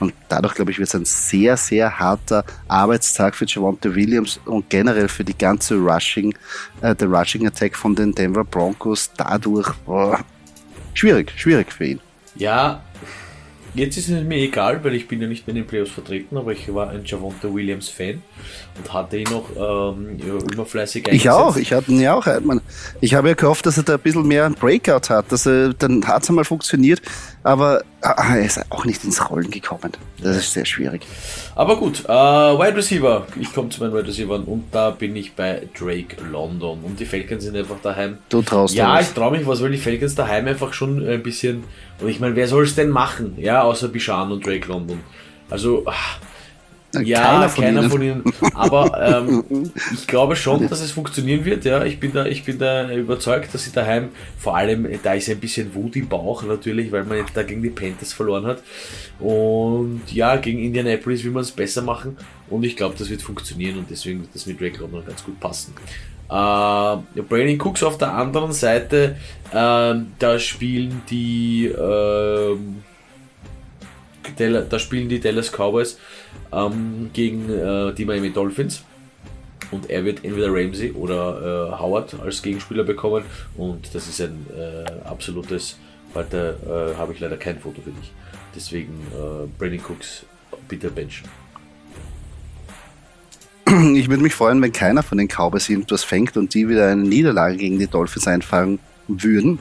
Und 0.00 0.14
dadurch, 0.30 0.54
glaube 0.54 0.70
ich, 0.70 0.78
wird 0.78 0.88
es 0.88 0.94
ein 0.94 1.04
sehr, 1.04 1.58
sehr 1.58 1.98
harter 1.98 2.42
Arbeitstag 2.68 3.34
für 3.34 3.44
Javante 3.44 3.94
Williams 3.94 4.40
und 4.46 4.70
generell 4.70 5.08
für 5.08 5.24
die 5.24 5.36
ganze 5.36 5.74
Rushing, 5.74 6.34
äh, 6.80 6.94
der 6.94 7.08
Rushing 7.08 7.46
Attack 7.46 7.76
von 7.76 7.94
den 7.94 8.14
Denver 8.14 8.44
Broncos. 8.44 9.10
Dadurch, 9.14 9.70
boah, 9.84 10.20
schwierig, 10.94 11.34
schwierig 11.36 11.70
für 11.70 11.84
ihn. 11.84 12.00
Ja, 12.36 12.82
Jetzt 13.74 13.96
ist 13.96 14.08
es 14.08 14.22
mir 14.22 14.36
egal, 14.36 14.84
weil 14.84 14.94
ich 14.94 15.08
bin 15.08 15.20
ja 15.20 15.26
nicht 15.26 15.46
mehr 15.46 15.56
in 15.56 15.62
den 15.62 15.66
Playoffs 15.66 15.90
vertreten, 15.90 16.36
aber 16.36 16.52
ich 16.52 16.72
war 16.72 16.90
ein 16.90 17.04
Javonta 17.04 17.52
Williams 17.52 17.88
Fan 17.88 18.22
und 18.76 18.92
hatte 18.92 19.18
ihn 19.18 19.28
noch 19.30 19.50
ähm, 19.56 20.16
immer 20.52 20.64
fleißig 20.64 21.06
eingesetzt. 21.06 21.24
Ich 21.24 21.30
auch, 21.30 21.56
ich 21.56 21.72
hatte 21.72 21.90
ihn 21.90 22.00
ja 22.00 22.14
auch. 22.14 22.26
Ich 23.00 23.14
habe 23.14 23.28
ja 23.28 23.34
gehofft, 23.34 23.66
dass 23.66 23.76
er 23.76 23.82
da 23.82 23.94
ein 23.94 24.00
bisschen 24.00 24.28
mehr 24.28 24.48
Breakout 24.50 25.08
hat. 25.08 25.32
Dass 25.32 25.46
er, 25.46 25.74
dann 25.74 26.06
hat 26.06 26.22
es 26.22 26.28
einmal 26.28 26.44
funktioniert, 26.44 27.02
aber 27.44 27.84
ah, 28.00 28.36
er 28.36 28.44
ist 28.44 28.60
auch 28.70 28.84
nicht 28.84 29.04
ins 29.04 29.30
Rollen 29.30 29.50
gekommen. 29.50 29.92
Das 30.20 30.36
ist 30.36 30.52
sehr 30.52 30.64
schwierig. 30.64 31.06
Aber 31.54 31.76
gut, 31.76 32.04
äh, 32.06 32.08
Wide 32.08 32.76
Receiver. 32.76 33.26
Ich 33.38 33.52
komme 33.52 33.68
zu 33.68 33.80
meinen 33.80 33.92
Wide 33.92 34.08
Receivers 34.08 34.40
und 34.46 34.64
da 34.72 34.90
bin 34.90 35.14
ich 35.14 35.34
bei 35.34 35.68
Drake 35.78 36.16
London. 36.30 36.80
Und 36.82 36.98
die 36.98 37.04
Falcons 37.04 37.44
sind 37.44 37.56
einfach 37.56 37.76
daheim. 37.82 38.18
Du 38.28 38.42
traust 38.42 38.74
Ja, 38.74 38.98
ich 38.98 39.08
traue 39.08 39.36
mich 39.36 39.46
was, 39.46 39.62
weil 39.62 39.70
die 39.70 39.78
Falcons 39.78 40.14
daheim 40.14 40.48
einfach 40.48 40.72
schon 40.72 41.06
ein 41.06 41.22
bisschen 41.22 41.64
und 42.00 42.08
ich 42.08 42.20
meine, 42.20 42.34
wer 42.34 42.48
soll 42.48 42.64
es 42.64 42.74
denn 42.74 42.90
machen? 42.90 43.34
Ja, 43.38 43.62
außer 43.62 43.88
Bishan 43.88 44.32
und 44.32 44.44
Drake 44.44 44.68
London. 44.68 45.00
Also, 45.50 45.84
ach, 45.86 46.18
ja, 47.02 47.22
keiner 47.22 47.48
von, 47.48 47.64
keiner 47.64 47.80
ihnen. 47.80 47.90
von 47.90 48.02
ihnen. 48.02 48.24
Aber 48.54 49.00
ähm, 49.02 49.44
ich 49.92 50.06
glaube 50.06 50.36
schon, 50.36 50.68
dass 50.68 50.80
es 50.80 50.90
funktionieren 50.90 51.44
wird. 51.44 51.64
Ja, 51.64 51.84
ich 51.84 52.00
bin 52.00 52.12
da, 52.12 52.26
ich 52.26 52.44
bin 52.44 52.58
da 52.58 52.90
überzeugt, 52.90 53.52
dass 53.54 53.64
sie 53.64 53.72
daheim, 53.72 54.10
vor 54.38 54.56
allem, 54.56 54.86
da 55.02 55.14
ist 55.14 55.28
ein 55.28 55.38
bisschen 55.38 55.74
Wut 55.74 55.96
im 55.96 56.08
Bauch 56.08 56.42
natürlich, 56.42 56.92
weil 56.92 57.04
man 57.04 57.18
jetzt 57.18 57.36
da 57.36 57.42
gegen 57.42 57.62
die 57.62 57.70
Panthers 57.70 58.12
verloren 58.12 58.46
hat. 58.46 58.62
Und 59.18 60.02
ja, 60.10 60.36
gegen 60.36 60.58
Indianapolis 60.60 61.24
will 61.24 61.32
man 61.32 61.42
es 61.42 61.50
besser 61.50 61.82
machen. 61.82 62.16
Und 62.50 62.64
ich 62.64 62.76
glaube, 62.76 62.94
das 62.98 63.10
wird 63.10 63.22
funktionieren 63.22 63.78
und 63.78 63.90
deswegen 63.90 64.20
wird 64.20 64.34
das 64.34 64.46
mit 64.46 64.60
Drake 64.60 64.80
London 64.80 65.04
ganz 65.06 65.24
gut 65.24 65.38
passen. 65.40 65.74
Äh, 66.28 67.22
Brandon 67.22 67.60
Cooks 67.60 67.82
auf 67.82 67.98
der 67.98 68.12
anderen 68.12 68.52
Seite, 68.52 69.16
äh, 69.50 69.94
da 70.18 70.38
spielen 70.38 71.02
die 71.10 71.66
äh, 71.66 72.56
da 74.36 74.78
spielen 74.78 75.08
die 75.08 75.20
Dallas 75.20 75.52
Cowboys 75.52 75.98
ähm, 76.54 77.10
gegen 77.12 77.50
äh, 77.50 77.92
die 77.94 78.04
Miami 78.04 78.30
Dolphins 78.30 78.82
und 79.70 79.90
er 79.90 80.04
wird 80.04 80.24
entweder 80.24 80.48
Ramsey 80.52 80.92
oder 80.92 81.72
äh, 81.72 81.80
Howard 81.80 82.14
als 82.20 82.42
Gegenspieler 82.42 82.84
bekommen 82.84 83.24
und 83.56 83.94
das 83.94 84.08
ist 84.08 84.20
ein 84.20 84.46
äh, 84.56 85.08
absolutes, 85.08 85.78
heute 86.14 86.56
äh, 86.66 86.98
habe 86.98 87.12
ich 87.12 87.20
leider 87.20 87.36
kein 87.36 87.58
Foto 87.58 87.80
für 87.82 87.90
dich, 87.90 88.12
deswegen 88.54 88.94
äh, 89.12 89.46
Brandon 89.58 89.80
Cooks 89.88 90.24
bitte 90.68 90.90
benchen. 90.90 91.28
ich 93.96 94.08
würde 94.08 94.22
mich 94.22 94.34
freuen, 94.34 94.60
wenn 94.62 94.72
keiner 94.72 95.02
von 95.02 95.18
den 95.18 95.28
Cowboys 95.28 95.68
irgendwas 95.68 96.04
fängt 96.04 96.36
und 96.36 96.54
die 96.54 96.68
wieder 96.68 96.88
eine 96.88 97.02
Niederlage 97.02 97.56
gegen 97.56 97.78
die 97.78 97.86
Dolphins 97.86 98.28
einfahren 98.28 98.78
würden. 99.08 99.58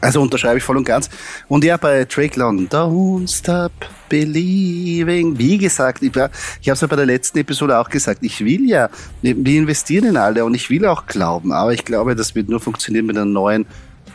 Also 0.00 0.20
unterschreibe 0.20 0.58
ich 0.58 0.64
voll 0.64 0.76
und 0.76 0.84
ganz. 0.84 1.08
Und 1.48 1.64
ja, 1.64 1.76
bei 1.76 2.04
Drake 2.04 2.38
London, 2.38 2.68
don't 2.68 3.28
stop 3.28 3.72
believing. 4.08 5.38
Wie 5.38 5.58
gesagt, 5.58 6.02
ich, 6.02 6.10
ich 6.10 6.18
habe 6.18 6.32
es 6.62 6.80
ja 6.80 6.86
bei 6.86 6.96
der 6.96 7.06
letzten 7.06 7.38
Episode 7.38 7.78
auch 7.78 7.88
gesagt, 7.88 8.18
ich 8.22 8.44
will 8.44 8.68
ja, 8.68 8.88
wir 9.22 9.58
investieren 9.58 10.04
in 10.04 10.16
alle 10.16 10.44
und 10.44 10.54
ich 10.54 10.70
will 10.70 10.86
auch 10.86 11.06
glauben, 11.06 11.52
aber 11.52 11.72
ich 11.72 11.84
glaube, 11.84 12.14
das 12.14 12.34
wird 12.34 12.48
nur 12.48 12.60
funktionieren 12.60 13.06
mit 13.06 13.16
einem 13.16 13.32
neuen 13.32 13.66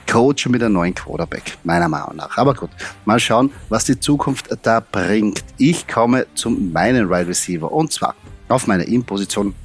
Coach 0.10 0.46
und 0.46 0.54
mit 0.54 0.64
einem 0.64 0.74
neuen 0.74 0.94
Quarterback, 0.94 1.58
meiner 1.64 1.88
Meinung 1.88 2.16
nach. 2.16 2.38
Aber 2.38 2.54
gut, 2.54 2.70
mal 3.06 3.20
schauen, 3.20 3.52
was 3.70 3.86
die 3.86 4.00
Zukunft 4.00 4.50
da 4.64 4.80
bringt. 4.80 5.44
Ich 5.58 5.88
komme 5.88 6.28
zu 6.36 6.50
meinen 6.50 7.06
Wide 7.08 7.10
right 7.10 7.28
Receiver 7.28 7.72
und 7.72 7.92
zwar 7.94 8.16
auf 8.50 8.68
meiner 8.68 8.86
In-Position 8.86 9.56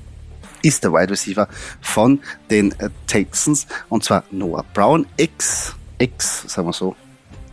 ist 0.62 0.85
der 0.85 0.92
Wide 0.92 1.11
Receiver 1.11 1.48
von 1.81 2.20
den 2.50 2.72
äh, 2.79 2.90
Texans 3.07 3.66
und 3.88 4.05
zwar 4.05 4.24
Noah 4.31 4.64
Brown, 4.72 5.07
ex, 5.16 5.74
ex, 5.98 6.44
sagen 6.46 6.68
wir 6.68 6.72
so, 6.72 6.96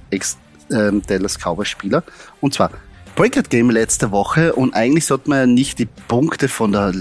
ex 0.10 0.38
ähm, 0.71 1.01
Dallas 1.06 1.38
Cowboys 1.38 1.67
Spieler 1.69 2.03
und 2.41 2.53
zwar 2.53 2.71
Breakout 3.15 3.49
Game 3.49 3.69
letzte 3.69 4.10
Woche 4.12 4.53
und 4.53 4.73
eigentlich 4.73 5.06
sollte 5.06 5.29
man 5.29 5.38
ja 5.39 5.45
nicht 5.45 5.77
die 5.77 5.86
Punkte 5.86 6.47
von 6.47 6.71
der 6.71 6.93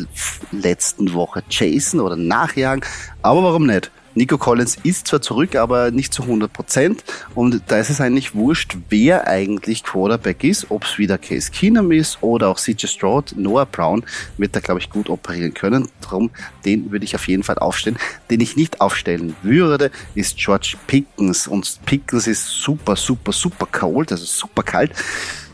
letzten 0.50 1.14
Woche 1.14 1.42
chasen 1.48 2.00
oder 2.00 2.16
nachjagen, 2.16 2.84
aber 3.22 3.42
warum 3.42 3.66
nicht? 3.66 3.90
Nico 4.14 4.38
Collins 4.38 4.76
ist 4.82 5.06
zwar 5.06 5.22
zurück, 5.22 5.56
aber 5.56 5.90
nicht 5.90 6.12
zu 6.12 6.22
100 6.22 6.52
Prozent. 6.52 7.04
Und 7.34 7.62
da 7.68 7.78
ist 7.78 7.90
es 7.90 8.00
eigentlich 8.00 8.34
wurscht, 8.34 8.76
wer 8.88 9.26
eigentlich 9.26 9.84
Quarterback 9.84 10.44
ist, 10.44 10.70
ob 10.70 10.84
es 10.84 10.98
wieder 10.98 11.18
Case 11.18 11.50
Keenum 11.50 11.92
ist 11.92 12.22
oder 12.22 12.48
auch 12.48 12.58
CJ 12.58 12.86
Stroud. 12.86 13.34
Noah 13.36 13.66
Brown 13.66 14.04
wird 14.36 14.54
da, 14.54 14.60
glaube 14.60 14.80
ich, 14.80 14.90
gut 14.90 15.08
operieren 15.08 15.54
können. 15.54 15.88
Darum, 16.00 16.30
den 16.64 16.90
würde 16.90 17.04
ich 17.04 17.14
auf 17.14 17.26
jeden 17.28 17.42
Fall 17.42 17.58
aufstellen. 17.58 17.98
Den 18.30 18.40
ich 18.40 18.56
nicht 18.56 18.80
aufstellen 18.80 19.34
würde, 19.42 19.90
ist 20.14 20.36
George 20.36 20.76
Pickens. 20.86 21.46
Und 21.46 21.80
Pickens 21.86 22.26
ist 22.26 22.46
super, 22.46 22.96
super, 22.96 23.32
super 23.32 23.66
cold, 23.70 24.12
also 24.12 24.24
super 24.24 24.62
kalt. 24.62 24.92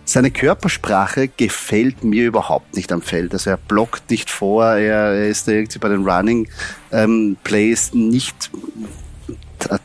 Seine 0.08 0.30
Körpersprache 0.30 1.28
gefällt 1.28 2.02
mir 2.02 2.24
überhaupt 2.24 2.74
nicht 2.74 2.90
am 2.92 3.02
Feld. 3.02 3.34
Also 3.34 3.50
er 3.50 3.58
blockt 3.58 4.08
nicht 4.08 4.30
vor, 4.30 4.64
er 4.64 5.28
ist 5.28 5.46
irgendwie 5.46 5.78
bei 5.78 5.90
den 5.90 6.08
Running 6.08 6.48
ähm, 6.90 7.36
Plays 7.44 7.92
nicht 7.92 8.50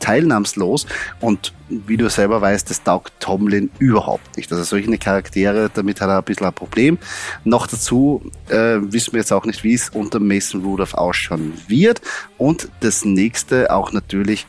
teilnahmslos 0.00 0.86
und 1.20 1.52
wie 1.68 1.98
du 1.98 2.08
selber 2.08 2.40
weißt, 2.40 2.70
das 2.70 2.82
taugt 2.82 3.12
Tomlin 3.20 3.68
überhaupt 3.78 4.38
nicht. 4.38 4.50
Also 4.50 4.64
solche 4.64 4.96
Charaktere, 4.96 5.70
damit 5.74 6.00
hat 6.00 6.08
er 6.08 6.16
ein 6.16 6.24
bisschen 6.24 6.46
ein 6.46 6.54
Problem. 6.54 6.96
Noch 7.44 7.66
dazu 7.66 8.22
äh, 8.48 8.78
wissen 8.80 9.12
wir 9.12 9.20
jetzt 9.20 9.32
auch 9.32 9.44
nicht, 9.44 9.62
wie 9.62 9.74
es 9.74 9.90
unter 9.90 10.20
Mason 10.20 10.62
Rudolph 10.62 10.94
ausschauen 10.94 11.52
wird. 11.68 12.00
Und 12.38 12.70
das 12.80 13.04
nächste 13.04 13.70
auch 13.70 13.92
natürlich, 13.92 14.46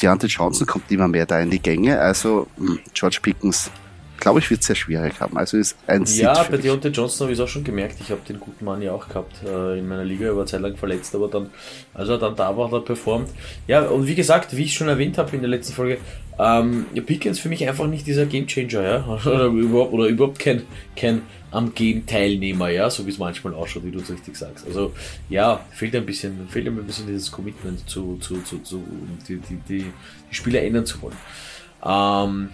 Deontay 0.00 0.28
Johnson 0.28 0.68
kommt 0.68 0.88
immer 0.92 1.08
mehr 1.08 1.26
da 1.26 1.40
in 1.40 1.50
die 1.50 1.58
Gänge. 1.58 1.98
Also 1.98 2.46
hm, 2.58 2.78
George 2.94 3.18
Pickens 3.20 3.72
glaube 4.18 4.40
ich, 4.40 4.50
wird 4.50 4.60
es 4.60 4.66
sehr 4.66 4.76
schwierig 4.76 5.20
haben. 5.20 5.36
Also 5.36 5.56
ist 5.56 5.76
ein 5.86 6.04
Ja, 6.04 6.42
bei 6.44 6.56
Deontay 6.56 6.88
Johnson 6.88 7.26
habe 7.26 7.32
ich 7.32 7.38
es 7.38 7.44
auch 7.44 7.48
schon 7.48 7.64
gemerkt. 7.64 7.96
Ich 8.00 8.10
habe 8.10 8.20
den 8.28 8.40
guten 8.40 8.64
Mann 8.64 8.82
ja 8.82 8.92
auch 8.92 9.08
gehabt 9.08 9.36
äh, 9.44 9.78
in 9.78 9.88
meiner 9.88 10.04
Liga. 10.04 10.26
Er 10.26 10.36
war 10.36 10.46
zeitlang 10.46 10.76
verletzt, 10.76 11.14
aber 11.14 11.28
dann, 11.28 11.50
also 11.94 12.12
er 12.12 12.18
dann 12.18 12.36
da 12.36 12.56
war, 12.56 12.66
hat 12.66 12.72
er 12.72 12.80
performt. 12.80 13.30
Ja, 13.66 13.86
und 13.86 14.06
wie 14.06 14.14
gesagt, 14.14 14.56
wie 14.56 14.64
ich 14.64 14.74
schon 14.74 14.88
erwähnt 14.88 15.18
habe 15.18 15.34
in 15.34 15.42
der 15.42 15.50
letzten 15.50 15.74
Folge, 15.74 15.98
ähm, 16.38 16.86
Pickens 17.06 17.38
für 17.38 17.48
mich 17.48 17.66
einfach 17.66 17.86
nicht 17.86 18.06
dieser 18.06 18.26
Gamechanger, 18.26 18.82
ja, 18.82 19.06
oder 19.24 19.46
überhaupt, 19.46 19.92
oder 19.92 20.06
überhaupt 20.06 20.38
kein, 20.38 20.62
kein 20.94 21.22
am 21.50 21.74
Game 21.74 22.04
Teilnehmer, 22.04 22.68
ja, 22.68 22.90
so 22.90 23.06
wie 23.06 23.10
es 23.10 23.18
manchmal 23.18 23.54
ausschaut, 23.54 23.84
wie 23.84 23.90
du 23.90 24.00
es 24.00 24.10
richtig 24.10 24.36
sagst. 24.36 24.66
Also 24.66 24.92
ja, 25.30 25.64
fehlt 25.70 25.94
ein 25.94 26.04
bisschen, 26.04 26.48
fehlt 26.48 26.66
ein 26.66 26.76
bisschen 26.84 27.06
dieses 27.06 27.30
Commitment 27.30 27.88
zu, 27.88 28.18
zu, 28.20 28.42
zu, 28.42 28.58
zu 28.58 28.84
die, 29.26 29.36
die, 29.36 29.56
die, 29.68 29.84
die 30.30 30.34
Spieler 30.34 30.62
ändern 30.62 30.84
zu 30.84 31.00
wollen. 31.00 31.16
Ähm, 31.82 32.50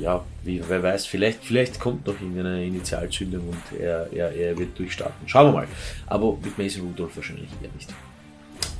ja, 0.00 0.24
wie, 0.44 0.62
wer 0.68 0.82
weiß, 0.82 1.06
vielleicht, 1.06 1.44
vielleicht 1.44 1.80
kommt 1.80 2.06
noch 2.06 2.14
irgendeine 2.14 2.64
Initialzündung 2.64 3.48
und 3.48 3.80
er, 3.80 4.12
er, 4.12 4.32
er 4.32 4.58
wird 4.58 4.78
durchstarten. 4.78 5.26
Schauen 5.26 5.48
wir 5.48 5.60
mal. 5.60 5.68
Aber 6.06 6.36
mit 6.42 6.58
Mason 6.58 6.82
Rudolph 6.82 7.16
wahrscheinlich 7.16 7.48
eher 7.62 7.70
nicht. 7.74 7.92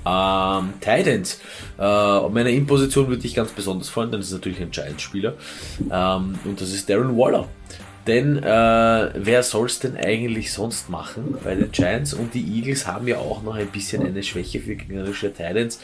Ähm, 0.06 0.74
Titans. 0.80 1.40
Äh, 1.78 2.28
meiner 2.28 2.50
In-Position 2.50 3.08
würde 3.08 3.26
ich 3.26 3.34
ganz 3.34 3.50
besonders 3.50 3.88
freuen, 3.88 4.12
denn 4.12 4.20
es 4.20 4.28
ist 4.28 4.34
natürlich 4.34 4.60
ein 4.60 4.70
Giants-Spieler. 4.70 5.34
Ähm, 5.90 6.38
und 6.44 6.60
das 6.60 6.72
ist 6.72 6.88
Darren 6.88 7.16
Waller. 7.16 7.48
Denn 8.06 8.36
äh, 8.36 9.10
wer 9.14 9.42
soll 9.42 9.66
es 9.66 9.80
denn 9.80 9.96
eigentlich 9.96 10.52
sonst 10.52 10.88
machen? 10.88 11.36
Weil 11.42 11.56
die 11.56 11.68
Giants 11.68 12.14
und 12.14 12.34
die 12.34 12.56
Eagles 12.56 12.86
haben 12.86 13.08
ja 13.08 13.18
auch 13.18 13.42
noch 13.42 13.56
ein 13.56 13.66
bisschen 13.66 14.06
eine 14.06 14.22
Schwäche 14.22 14.60
für 14.60 14.76
gegnerische 14.76 15.32
Titans. 15.32 15.80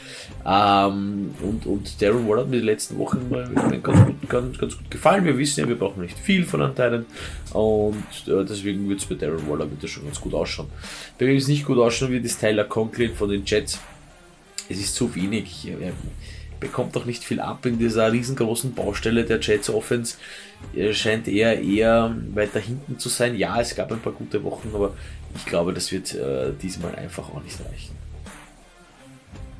Ähm, 0.46 1.34
und, 1.42 1.66
und 1.66 2.00
Darren 2.00 2.28
Waller 2.28 2.42
hat 2.42 2.48
mir 2.48 2.60
die 2.60 2.66
letzten 2.66 2.96
Wochen 2.98 3.28
ganz 3.82 4.04
gut, 4.04 4.28
ganz, 4.28 4.58
ganz 4.58 4.78
gut 4.78 4.90
gefallen. 4.90 5.24
Wir 5.24 5.36
wissen 5.36 5.60
ja, 5.60 5.68
wir 5.68 5.76
brauchen 5.78 6.02
nicht 6.02 6.16
viel 6.16 6.44
von 6.44 6.62
einem 6.62 6.76
Titan. 6.76 7.06
Und 7.54 8.04
äh, 8.28 8.44
deswegen 8.44 8.88
wird 8.88 9.00
es 9.00 9.06
bei 9.06 9.16
Darren 9.16 9.48
Waller 9.48 9.66
bitte 9.66 9.88
schon 9.88 10.04
ganz 10.04 10.20
gut 10.20 10.34
ausschauen. 10.34 10.68
Bei 11.18 11.26
wem 11.26 11.36
es 11.36 11.48
nicht 11.48 11.64
gut 11.64 11.78
ausschauen 11.78 12.12
wird, 12.12 12.24
ist 12.24 12.38
Tyler 12.38 12.64
Conklin 12.64 13.14
von 13.14 13.30
den 13.30 13.44
Jets. 13.44 13.80
Es 14.68 14.78
ist 14.78 14.94
zu 14.94 15.12
wenig. 15.16 15.68
Er 15.68 15.92
bekommt 16.60 16.94
doch 16.94 17.04
nicht 17.04 17.24
viel 17.24 17.40
ab 17.40 17.66
in 17.66 17.80
dieser 17.80 18.12
riesengroßen 18.12 18.72
Baustelle 18.74 19.24
der 19.24 19.40
Jets 19.40 19.68
Offense 19.68 20.16
scheint 20.92 21.28
eher 21.28 21.60
eher 21.60 22.14
weiter 22.34 22.60
hinten 22.60 22.98
zu 22.98 23.08
sein. 23.08 23.36
Ja, 23.36 23.60
es 23.60 23.74
gab 23.74 23.92
ein 23.92 24.00
paar 24.00 24.12
gute 24.12 24.42
Wochen, 24.42 24.70
aber 24.74 24.94
ich 25.34 25.44
glaube, 25.46 25.72
das 25.72 25.92
wird 25.92 26.14
äh, 26.14 26.52
diesmal 26.60 26.94
einfach 26.94 27.28
auch 27.28 27.42
nicht 27.42 27.58
reichen. 27.60 27.96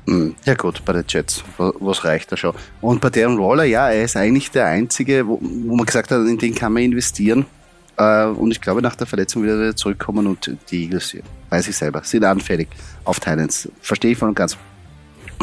Hm, 0.05 0.35
ja 0.43 0.53
gut, 0.55 0.83
bei 0.83 0.93
den 0.93 1.05
Jets, 1.07 1.43
was 1.57 2.03
reicht 2.03 2.31
da 2.31 2.37
schon? 2.37 2.53
Und 2.81 2.99
bei 2.99 3.09
Darren 3.09 3.39
Waller, 3.39 3.63
ja, 3.63 3.89
er 3.89 4.03
ist 4.03 4.17
eigentlich 4.17 4.51
der 4.51 4.65
Einzige, 4.65 5.25
wo, 5.27 5.39
wo 5.41 5.75
man 5.75 5.85
gesagt 5.85 6.11
hat, 6.11 6.19
in 6.27 6.37
den 6.37 6.53
kann 6.53 6.73
man 6.73 6.83
investieren. 6.83 7.45
Äh, 7.97 8.25
und 8.25 8.51
ich 8.51 8.59
glaube, 8.59 8.81
nach 8.81 8.95
der 8.95 9.07
Verletzung 9.07 9.43
wieder 9.43 9.75
zurückkommen 9.75 10.27
und 10.27 10.57
die 10.69 10.83
Eagles, 10.83 11.15
weiß 11.49 11.67
ich 11.67 11.75
selber, 11.75 12.03
sind 12.03 12.25
anfällig 12.25 12.67
auf 13.05 13.19
Titans. 13.19 13.69
Verstehe 13.81 14.11
ich 14.11 14.17
voll 14.17 14.29
und 14.29 14.35
ganz. 14.35 14.57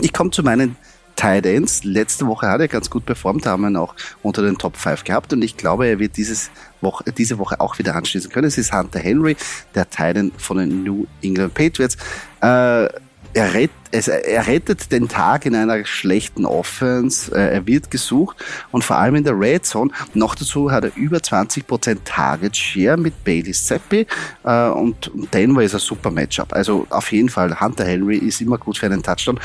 Ich 0.03 0.13
komme 0.13 0.31
zu 0.31 0.43
meinen 0.43 0.77
Tight 1.21 1.45
Ends. 1.45 1.85
Letzte 1.85 2.27
Woche 2.27 2.49
hat 2.49 2.63
er 2.63 2.69
ganz 2.69 2.89
gut 2.89 3.05
performt, 3.05 3.45
haben 3.45 3.67
ihn 3.67 3.77
auch 3.77 3.95
unter 4.23 4.41
den 4.41 4.57
Top 4.57 4.79
5 4.79 5.05
gehabt 5.05 5.35
und 5.35 5.43
ich 5.43 5.55
glaube, 5.55 5.87
er 5.87 5.99
wird 5.99 6.17
dieses 6.17 6.51
Woche, 6.81 7.05
diese 7.13 7.39
Woche 7.39 7.61
auch 7.61 7.79
wieder 7.79 7.95
anschließen 7.95 8.31
können. 8.33 8.47
Es 8.47 8.57
ist 8.57 8.73
Hunter 8.73 9.01
Henry, 9.01 9.37
der 9.75 9.91
Tight 9.91 10.17
End 10.17 10.41
von 10.41 10.57
den 10.57 10.83
New 10.83 11.05
England 11.21 11.53
Patriots. 11.53 11.99
Äh, 12.41 12.89
er, 13.33 13.55
rett, 13.55 13.71
er 13.93 14.47
rettet 14.47 14.91
den 14.91 15.09
Tag 15.09 15.45
in 15.45 15.55
einer 15.55 15.85
schlechten 15.85 16.47
Offense, 16.47 17.31
äh, 17.37 17.53
er 17.53 17.67
wird 17.67 17.91
gesucht 17.91 18.43
und 18.71 18.83
vor 18.83 18.97
allem 18.97 19.17
in 19.17 19.25
der 19.25 19.39
Red 19.39 19.67
Zone. 19.67 19.91
Noch 20.15 20.35
dazu 20.35 20.73
hat 20.73 20.85
er 20.85 20.97
über 20.97 21.19
20% 21.19 21.99
Target 22.07 22.57
Share 22.57 22.97
mit 22.97 23.23
Bailey 23.25 23.53
Zappi 23.53 24.07
äh, 24.45 24.69
und 24.69 25.11
Denver 25.35 25.63
ist 25.63 25.75
ein 25.75 25.81
super 25.81 26.11
Matchup. 26.11 26.55
Also 26.55 26.87
auf 26.89 27.13
jeden 27.13 27.29
Fall, 27.29 27.61
Hunter 27.61 27.85
Henry 27.85 28.17
ist 28.17 28.41
immer 28.41 28.57
gut 28.57 28.79
für 28.79 28.87
einen 28.87 29.03
Touchdown. 29.03 29.39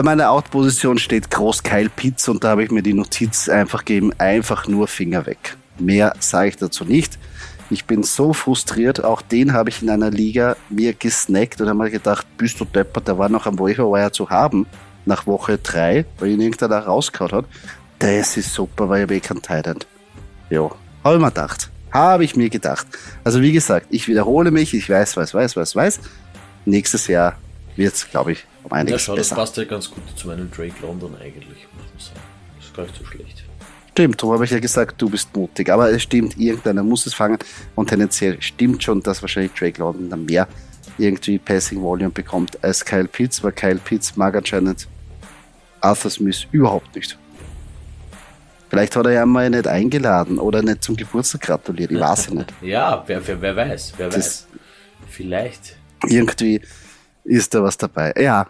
Bei 0.00 0.04
meiner 0.04 0.30
Outposition 0.30 0.96
steht 0.96 1.30
groß 1.30 1.62
Kyle 1.62 1.90
Pitts 1.90 2.26
und 2.30 2.42
da 2.42 2.52
habe 2.52 2.64
ich 2.64 2.70
mir 2.70 2.82
die 2.82 2.94
Notiz 2.94 3.50
einfach 3.50 3.84
gegeben, 3.84 4.14
einfach 4.16 4.66
nur 4.66 4.88
Finger 4.88 5.26
weg. 5.26 5.58
Mehr 5.78 6.14
sage 6.20 6.48
ich 6.48 6.56
dazu 6.56 6.86
nicht. 6.86 7.18
Ich 7.68 7.84
bin 7.84 8.02
so 8.02 8.32
frustriert, 8.32 9.04
auch 9.04 9.20
den 9.20 9.52
habe 9.52 9.68
ich 9.68 9.82
in 9.82 9.90
einer 9.90 10.10
Liga 10.10 10.56
mir 10.70 10.94
gesnackt 10.94 11.60
und 11.60 11.68
habe 11.68 11.76
mir 11.76 11.90
gedacht, 11.90 12.26
bist 12.38 12.58
du 12.58 12.64
deppert, 12.64 13.08
der 13.08 13.18
war 13.18 13.28
noch 13.28 13.44
am 13.44 13.58
Waiver 13.58 14.10
zu 14.10 14.30
haben, 14.30 14.66
nach 15.04 15.26
Woche 15.26 15.58
drei, 15.58 16.06
weil 16.18 16.30
ihn 16.30 16.40
irgendeiner 16.40 16.78
rausgehauen 16.78 17.32
hat. 17.32 17.44
Das 17.98 18.38
ist 18.38 18.54
super, 18.54 18.88
weil 18.88 19.04
ich 19.04 19.18
eh 19.18 19.20
kein 19.20 19.42
Titan. 19.42 19.80
Jo, 20.48 20.74
habe 21.04 21.16
ich 21.16 21.20
mir 21.20 21.28
gedacht. 21.28 21.70
Habe 21.92 22.24
ich 22.24 22.36
mir 22.36 22.48
gedacht. 22.48 22.86
Also 23.22 23.42
wie 23.42 23.52
gesagt, 23.52 23.88
ich 23.90 24.08
wiederhole 24.08 24.50
mich, 24.50 24.72
ich 24.72 24.88
weiß, 24.88 25.18
weiß, 25.18 25.34
weiß, 25.34 25.56
weiß, 25.56 25.76
weiß. 25.76 26.00
Nächstes 26.64 27.06
Jahr 27.06 27.36
wird 27.80 27.94
es, 27.94 28.08
glaube 28.08 28.32
ich, 28.32 28.44
um 28.62 28.72
einiges 28.72 28.92
Ja, 28.92 28.98
schau, 29.06 29.16
das 29.16 29.30
passt 29.30 29.56
ja 29.56 29.64
ganz 29.64 29.90
gut 29.90 30.02
zu 30.14 30.28
meinem 30.28 30.50
Drake 30.50 30.74
London 30.82 31.16
eigentlich, 31.16 31.66
muss 31.74 31.86
man 31.92 31.98
sagen. 31.98 32.20
Das 32.56 32.66
ist 32.66 32.74
gar 32.76 32.82
nicht 32.84 32.96
so 32.96 33.04
schlecht. 33.04 33.44
Stimmt, 33.90 34.22
darum 34.22 34.34
habe 34.34 34.44
ich 34.44 34.50
ja 34.50 34.60
gesagt, 34.60 35.02
du 35.02 35.10
bist 35.10 35.34
mutig. 35.34 35.68
Aber 35.70 35.90
es 35.90 36.02
stimmt, 36.02 36.38
irgendeiner 36.38 36.82
muss 36.82 37.06
es 37.06 37.14
fangen. 37.14 37.38
Und 37.74 37.88
tendenziell 37.88 38.40
stimmt 38.40 38.82
schon, 38.82 39.02
dass 39.02 39.20
wahrscheinlich 39.20 39.52
Drake 39.52 39.80
London 39.80 40.08
dann 40.10 40.26
mehr 40.26 40.46
irgendwie 40.96 41.38
Passing 41.38 41.80
Volume 41.80 42.10
bekommt 42.10 42.62
als 42.62 42.84
Kyle 42.84 43.08
Pitts, 43.08 43.42
weil 43.42 43.52
Kyle 43.52 43.80
Pitts 43.82 44.16
mag 44.16 44.36
anscheinend 44.36 44.86
Arthur 45.80 46.10
Smith 46.10 46.46
überhaupt 46.52 46.94
nicht. 46.94 47.18
Vielleicht 48.68 48.94
hat 48.94 49.06
er 49.06 49.12
ja 49.12 49.26
mal 49.26 49.50
nicht 49.50 49.66
eingeladen 49.66 50.38
oder 50.38 50.62
nicht 50.62 50.84
zum 50.84 50.96
Geburtstag 50.96 51.40
gratuliert, 51.40 51.90
ich 51.90 51.98
weiß 51.98 52.26
ja 52.26 52.34
nicht. 52.34 52.54
ja, 52.62 53.02
wer, 53.06 53.26
wer, 53.26 53.40
wer 53.40 53.56
weiß, 53.56 53.94
wer 53.96 54.08
das 54.08 54.16
weiß. 54.16 54.46
Vielleicht. 55.08 55.76
Irgendwie 56.06 56.60
ist 57.30 57.54
da 57.54 57.62
was 57.62 57.78
dabei. 57.78 58.12
Ja. 58.18 58.46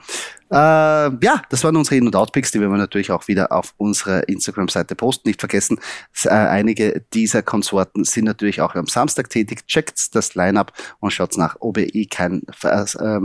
Äh, 0.50 0.56
ja, 0.56 1.42
das 1.48 1.62
waren 1.62 1.76
unsere 1.76 1.96
In- 1.96 2.06
und 2.06 2.16
Outpicks, 2.16 2.50
die 2.50 2.60
werden 2.60 2.72
wir 2.72 2.78
natürlich 2.78 3.12
auch 3.12 3.28
wieder 3.28 3.52
auf 3.52 3.74
unserer 3.76 4.28
Instagram-Seite 4.28 4.96
posten. 4.96 5.28
Nicht 5.28 5.40
vergessen, 5.40 5.78
äh, 6.24 6.30
einige 6.30 7.04
dieser 7.12 7.42
Konsorten 7.42 8.04
sind 8.04 8.24
natürlich 8.24 8.60
auch 8.60 8.74
am 8.74 8.86
Samstag 8.86 9.30
tätig. 9.30 9.66
Checkt 9.66 10.14
das 10.14 10.34
Line-Up 10.34 10.72
und 10.98 11.12
schaut 11.12 11.36
nach, 11.36 11.56
ob 11.60 11.78
ihr 11.78 11.94
eh 11.94 12.06
kein, 12.06 12.42
äh, 12.64 13.20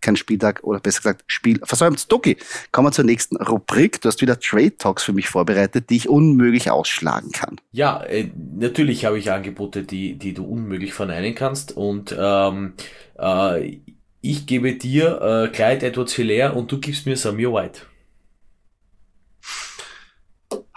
kein 0.00 0.16
Spieltag 0.16 0.60
oder 0.62 0.80
besser 0.80 1.00
gesagt 1.00 1.24
Spiel 1.26 1.60
versäumt. 1.62 2.10
Doki, 2.10 2.38
kommen 2.72 2.88
wir 2.88 2.92
zur 2.92 3.04
nächsten 3.04 3.36
Rubrik. 3.36 4.00
Du 4.00 4.08
hast 4.08 4.22
wieder 4.22 4.40
Trade 4.40 4.76
Talks 4.78 5.02
für 5.02 5.12
mich 5.12 5.28
vorbereitet, 5.28 5.90
die 5.90 5.96
ich 5.96 6.08
unmöglich 6.08 6.70
ausschlagen 6.70 7.32
kann. 7.32 7.60
Ja, 7.72 8.02
äh, 8.04 8.30
natürlich 8.56 9.04
habe 9.04 9.18
ich 9.18 9.30
Angebote, 9.30 9.82
die, 9.82 10.16
die 10.16 10.32
du 10.32 10.44
unmöglich 10.44 10.94
verneinen 10.94 11.34
kannst 11.34 11.76
und 11.76 12.16
ähm, 12.18 12.72
äh, 13.18 13.80
ich 14.20 14.46
gebe 14.46 14.74
dir 14.74 15.20
äh, 15.20 15.48
Clyde 15.48 15.86
Edwards 15.86 16.14
Hilaire 16.14 16.54
und 16.54 16.70
du 16.70 16.78
gibst 16.78 17.06
mir 17.06 17.16
Samir 17.16 17.52
White. 17.52 17.82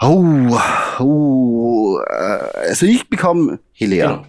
Oh, 0.00 0.58
oh, 0.98 2.00
äh, 2.08 2.68
also 2.68 2.86
ich 2.86 3.08
bekomme 3.08 3.60
Hilaire. 3.72 4.08
Genau. 4.08 4.26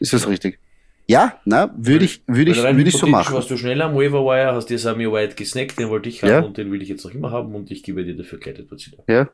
Ist 0.00 0.12
das 0.12 0.26
richtig? 0.26 0.58
Ja, 1.06 1.40
na, 1.44 1.74
würde 1.76 2.04
ich, 2.04 2.22
würde 2.26 2.52
ich, 2.52 2.56
würde 2.62 2.88
ich 2.88 2.96
so 2.96 3.06
machen. 3.06 3.34
Warst 3.34 3.50
du 3.50 3.56
schneller 3.56 3.86
am 3.86 3.94
Waiver 3.96 4.24
Wire, 4.24 4.54
hast 4.54 4.70
dir 4.70 4.78
Samir 4.78 5.12
White 5.12 5.34
gesnackt, 5.34 5.78
den 5.78 5.88
wollte 5.88 6.08
ich 6.08 6.22
haben 6.22 6.30
ja. 6.30 6.40
und 6.40 6.56
den 6.56 6.70
will 6.72 6.80
ich 6.80 6.88
jetzt 6.88 7.04
noch 7.04 7.12
immer 7.12 7.30
haben 7.30 7.54
und 7.54 7.70
ich 7.70 7.82
gebe 7.82 8.04
dir 8.04 8.16
dafür 8.16 8.40
Clyde 8.40 8.62
Edwards 8.62 8.84
Hilaire. 8.84 9.04
Ja. 9.08 9.30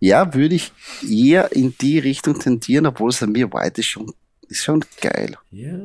Ja, 0.00 0.34
würde 0.34 0.56
ich 0.56 0.72
eher 1.08 1.52
in 1.52 1.74
die 1.80 2.00
Richtung 2.00 2.38
tendieren, 2.38 2.86
obwohl 2.86 3.12
Samir 3.12 3.52
White 3.52 3.80
ist 3.80 3.86
schon 3.86 4.12
ist 4.52 4.64
schon 4.64 4.84
geil. 5.00 5.36
Ja. 5.50 5.78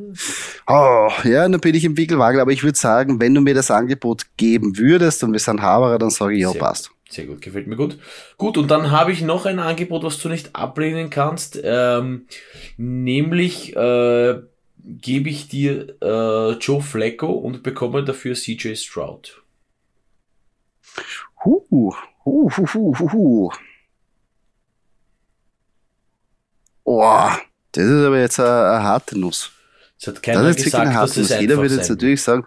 Oh, 0.67 1.09
ja, 1.23 1.47
dann 1.47 1.59
bin 1.59 1.75
ich 1.75 1.83
im 1.83 1.97
Wickelwagel, 1.97 2.39
aber 2.39 2.51
ich 2.51 2.63
würde 2.63 2.77
sagen, 2.77 3.19
wenn 3.19 3.33
du 3.33 3.41
mir 3.41 3.53
das 3.53 3.71
Angebot 3.71 4.25
geben 4.37 4.77
würdest 4.77 5.23
und 5.23 5.33
wir 5.33 5.39
sind 5.39 5.61
Haberer, 5.61 5.97
dann 5.97 6.09
sage 6.09 6.35
ich, 6.35 6.41
ja, 6.41 6.53
passt. 6.53 6.91
Sehr 7.09 7.25
gut, 7.25 7.41
gefällt 7.41 7.67
mir 7.67 7.77
gut. 7.77 7.97
Gut, 8.37 8.57
und 8.57 8.69
dann 8.69 8.91
habe 8.91 9.11
ich 9.11 9.21
noch 9.21 9.45
ein 9.45 9.59
Angebot, 9.59 10.03
was 10.03 10.19
du 10.19 10.29
nicht 10.29 10.55
ablehnen 10.55 11.09
kannst, 11.09 11.59
ähm, 11.63 12.27
nämlich 12.77 13.75
äh, 13.75 14.41
gebe 14.83 15.29
ich 15.29 15.47
dir 15.47 15.95
äh, 16.01 16.51
Joe 16.59 16.81
Flacco 16.81 17.31
und 17.31 17.63
bekomme 17.63 18.03
dafür 18.03 18.35
CJ 18.35 18.75
Stroud. 18.75 19.41
Huh, 21.45 21.63
huh, 21.71 21.93
huh, 22.25 22.49
huh, 22.73 23.11
huh. 23.13 23.51
Oh, 26.83 27.29
das 27.77 27.85
ist 27.85 28.05
aber 28.05 28.19
jetzt 28.19 28.39
eine, 28.39 28.49
eine 28.49 28.83
harte 28.83 29.19
Nuss. 29.19 29.51
Das 29.99 30.15
hat 30.15 30.23
keiner 30.23 30.43
das 30.43 30.55
gesagt, 30.55 30.95
dass 30.95 31.17
es 31.17 31.29
Jeder 31.39 31.57
würde 31.57 31.75
jetzt 31.75 31.89
natürlich 31.89 32.21
sagen, 32.21 32.45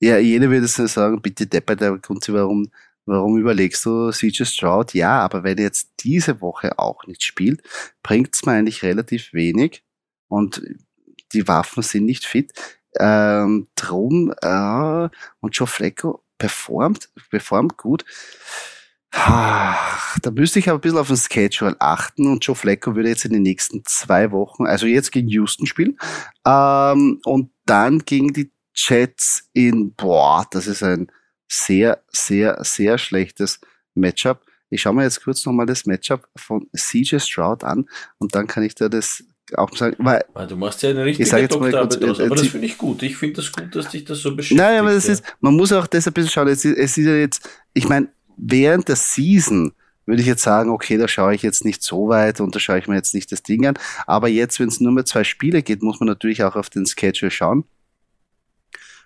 ja, 0.00 0.16
jeder 0.18 0.48
würde 0.48 0.66
jetzt 0.66 0.76
sagen, 0.76 1.20
bitte 1.20 1.46
Depper, 1.46 1.76
der 1.76 1.98
Grund, 1.98 2.26
warum, 2.32 2.70
warum 3.04 3.36
überlegst 3.36 3.84
du 3.84 4.10
CJ 4.10 4.44
Stroud? 4.44 4.94
Ja, 4.94 5.20
aber 5.20 5.44
wenn 5.44 5.58
er 5.58 5.64
jetzt 5.64 5.90
diese 6.00 6.40
Woche 6.40 6.78
auch 6.78 7.06
nicht 7.06 7.22
spielt, 7.22 7.62
bringt 8.02 8.34
es 8.34 8.46
mir 8.46 8.52
eigentlich 8.52 8.82
relativ 8.82 9.34
wenig 9.34 9.84
und 10.28 10.62
die 11.32 11.46
Waffen 11.46 11.82
sind 11.82 12.06
nicht 12.06 12.24
fit. 12.24 12.52
Ähm, 12.98 13.68
drum, 13.76 14.32
äh, 14.40 15.08
und 15.40 15.56
Joe 15.56 15.66
Flecko 15.66 16.24
performt, 16.38 17.10
performt 17.28 17.76
gut. 17.76 18.04
Da 19.12 20.30
müsste 20.32 20.58
ich 20.58 20.68
aber 20.68 20.78
ein 20.78 20.80
bisschen 20.80 20.98
auf 20.98 21.08
den 21.08 21.16
Schedule 21.16 21.76
achten 21.80 22.26
und 22.26 22.44
Joe 22.44 22.54
Flacco 22.54 22.94
würde 22.94 23.08
jetzt 23.08 23.24
in 23.24 23.32
den 23.32 23.42
nächsten 23.42 23.84
zwei 23.84 24.30
Wochen, 24.30 24.66
also 24.66 24.86
jetzt 24.86 25.12
gegen 25.12 25.28
Houston 25.28 25.66
spielen 25.66 25.98
ähm, 26.46 27.20
und 27.24 27.50
dann 27.66 28.00
gegen 28.00 28.32
die 28.32 28.50
Jets 28.74 29.48
in, 29.52 29.94
boah, 29.94 30.46
das 30.50 30.66
ist 30.66 30.82
ein 30.82 31.10
sehr, 31.48 32.02
sehr, 32.10 32.58
sehr 32.62 32.98
schlechtes 32.98 33.60
Matchup. 33.94 34.44
Ich 34.70 34.82
schaue 34.82 34.94
mir 34.94 35.02
jetzt 35.02 35.24
kurz 35.24 35.44
nochmal 35.44 35.66
das 35.66 35.86
Matchup 35.86 36.28
von 36.36 36.68
CJ 36.76 37.18
Stroud 37.18 37.64
an 37.64 37.88
und 38.18 38.34
dann 38.34 38.46
kann 38.46 38.62
ich 38.62 38.74
dir 38.74 38.88
das 38.88 39.24
auch 39.56 39.74
sagen, 39.76 39.96
weil 39.98 40.24
ah, 40.34 40.46
du 40.46 40.56
machst 40.56 40.82
ja 40.82 40.90
eine 40.90 41.04
richtige 41.04 41.28
Doktorarbeit 41.48 41.74
aus, 42.02 42.20
aber 42.20 42.36
das 42.36 42.46
finde 42.46 42.66
ich 42.66 42.78
gut. 42.78 43.02
Ich 43.02 43.16
finde 43.16 43.36
das 43.36 43.50
gut, 43.50 43.74
dass 43.74 43.88
dich 43.88 44.04
das 44.04 44.18
so 44.20 44.36
beschäftigt. 44.36 44.60
Nein, 44.60 44.78
aber 44.78 44.92
das 44.92 45.08
ja. 45.08 45.14
ist, 45.14 45.24
man 45.40 45.56
muss 45.56 45.72
auch 45.72 45.88
das 45.88 46.06
ein 46.06 46.12
bisschen 46.12 46.30
schauen. 46.30 46.46
Es 46.48 46.64
ist, 46.64 46.76
es 46.76 46.96
ist 46.96 47.04
ja 47.04 47.16
jetzt, 47.16 47.48
ich 47.74 47.88
meine, 47.88 48.08
während 48.40 48.88
der 48.88 48.96
Season 48.96 49.72
würde 50.06 50.22
ich 50.22 50.28
jetzt 50.28 50.42
sagen, 50.42 50.70
okay, 50.70 50.96
da 50.96 51.06
schaue 51.06 51.34
ich 51.34 51.42
jetzt 51.42 51.64
nicht 51.64 51.82
so 51.82 52.08
weit 52.08 52.40
und 52.40 52.54
da 52.54 52.58
schaue 52.58 52.78
ich 52.78 52.88
mir 52.88 52.96
jetzt 52.96 53.14
nicht 53.14 53.30
das 53.30 53.42
Ding 53.42 53.66
an. 53.66 53.78
Aber 54.06 54.28
jetzt, 54.28 54.58
wenn 54.58 54.68
es 54.68 54.80
nur 54.80 54.92
mehr 54.92 55.04
zwei 55.04 55.24
Spiele 55.24 55.62
geht, 55.62 55.82
muss 55.82 56.00
man 56.00 56.08
natürlich 56.08 56.42
auch 56.42 56.56
auf 56.56 56.70
den 56.70 56.86
Schedule 56.86 57.30
schauen. 57.30 57.64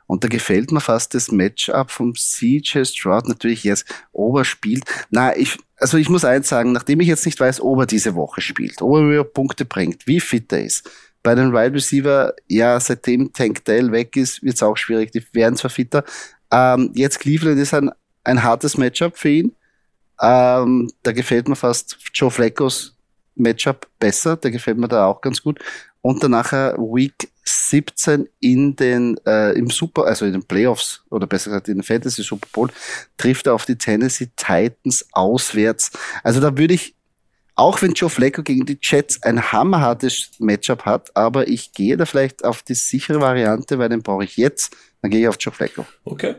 Und 0.06 0.22
da 0.22 0.28
gefällt 0.28 0.70
mir 0.70 0.80
fast 0.80 1.14
das 1.14 1.30
Matchup 1.30 1.90
vom 1.90 2.14
CJ 2.14 2.84
Stroud 2.84 3.26
natürlich 3.26 3.64
jetzt 3.64 3.86
Ober 4.12 4.44
spielt. 4.44 4.84
Na, 5.10 5.36
ich, 5.36 5.58
also 5.76 5.96
ich 5.96 6.08
muss 6.08 6.24
eins 6.24 6.48
sagen, 6.48 6.72
nachdem 6.72 7.00
ich 7.00 7.08
jetzt 7.08 7.24
nicht 7.26 7.40
weiß, 7.40 7.60
ob 7.60 7.80
er 7.80 7.86
diese 7.86 8.14
Woche 8.14 8.40
spielt, 8.40 8.82
ob 8.82 8.96
er 8.96 9.02
mir 9.02 9.24
Punkte 9.24 9.64
bringt, 9.64 10.06
wie 10.06 10.20
fit 10.20 10.52
er 10.52 10.64
ist. 10.64 10.90
Bei 11.22 11.34
den 11.34 11.52
Wide 11.52 11.74
Receiver, 11.74 12.34
ja, 12.48 12.78
seitdem 12.78 13.32
Tank 13.32 13.64
Dell 13.64 13.92
weg 13.92 14.14
ist, 14.16 14.42
wird 14.42 14.56
es 14.56 14.62
auch 14.62 14.76
schwierig. 14.76 15.10
Die 15.12 15.24
werden 15.32 15.56
zwar 15.56 15.70
fitter. 15.70 16.04
Ähm, 16.50 16.90
jetzt 16.94 17.18
Cleveland 17.20 17.58
ist 17.58 17.72
ein 17.72 17.90
ein 18.24 18.42
hartes 18.42 18.76
Matchup 18.76 19.16
für 19.16 19.28
ihn. 19.28 19.56
Ähm, 20.20 20.90
da 21.02 21.12
gefällt 21.12 21.48
mir 21.48 21.56
fast 21.56 21.98
Joe 22.12 22.30
Fleckos 22.30 22.96
Matchup 23.37 23.88
besser, 23.98 24.37
der 24.37 24.50
gefällt 24.50 24.78
mir 24.78 24.88
da 24.88 25.06
auch 25.06 25.20
ganz 25.20 25.42
gut. 25.42 25.58
Und 26.00 26.22
danach 26.22 26.52
Week 26.52 27.30
17 27.44 28.28
in 28.40 28.76
den 28.76 29.16
äh, 29.26 29.52
im 29.52 29.70
Super, 29.70 30.04
also 30.04 30.24
in 30.24 30.32
den 30.32 30.44
Playoffs 30.44 31.02
oder 31.10 31.26
besser 31.26 31.50
gesagt 31.50 31.68
in 31.68 31.78
den 31.78 31.82
Fantasy 31.82 32.22
Super 32.22 32.48
Bowl 32.52 32.70
trifft 33.16 33.46
er 33.46 33.54
auf 33.54 33.66
die 33.66 33.76
Tennessee 33.76 34.30
Titans 34.37 35.06
auswärts. 35.12 35.90
Also 36.22 36.40
da 36.40 36.56
würde 36.56 36.74
ich 36.74 36.94
Auch 37.56 37.82
wenn 37.82 37.92
Joe 37.92 38.10
Flacco 38.10 38.42
gegen 38.42 38.66
die 38.66 38.78
Jets 38.82 39.22
ein 39.22 39.52
hammerhartes 39.52 40.32
Matchup 40.40 40.84
hat, 40.84 41.16
aber 41.16 41.46
ich 41.46 41.72
gehe 41.72 41.96
da 41.96 42.04
vielleicht 42.04 42.44
auf 42.44 42.62
die 42.62 42.74
sichere 42.74 43.20
Variante, 43.20 43.78
weil 43.78 43.88
den 43.88 44.02
brauche 44.02 44.24
ich 44.24 44.37
jetzt. 44.37 44.76
Dann 45.02 45.10
gehe 45.12 45.20
ich 45.20 45.28
auf 45.28 45.37
Joe 45.38 45.54
Flacco. 45.54 45.87
Okay, 46.04 46.34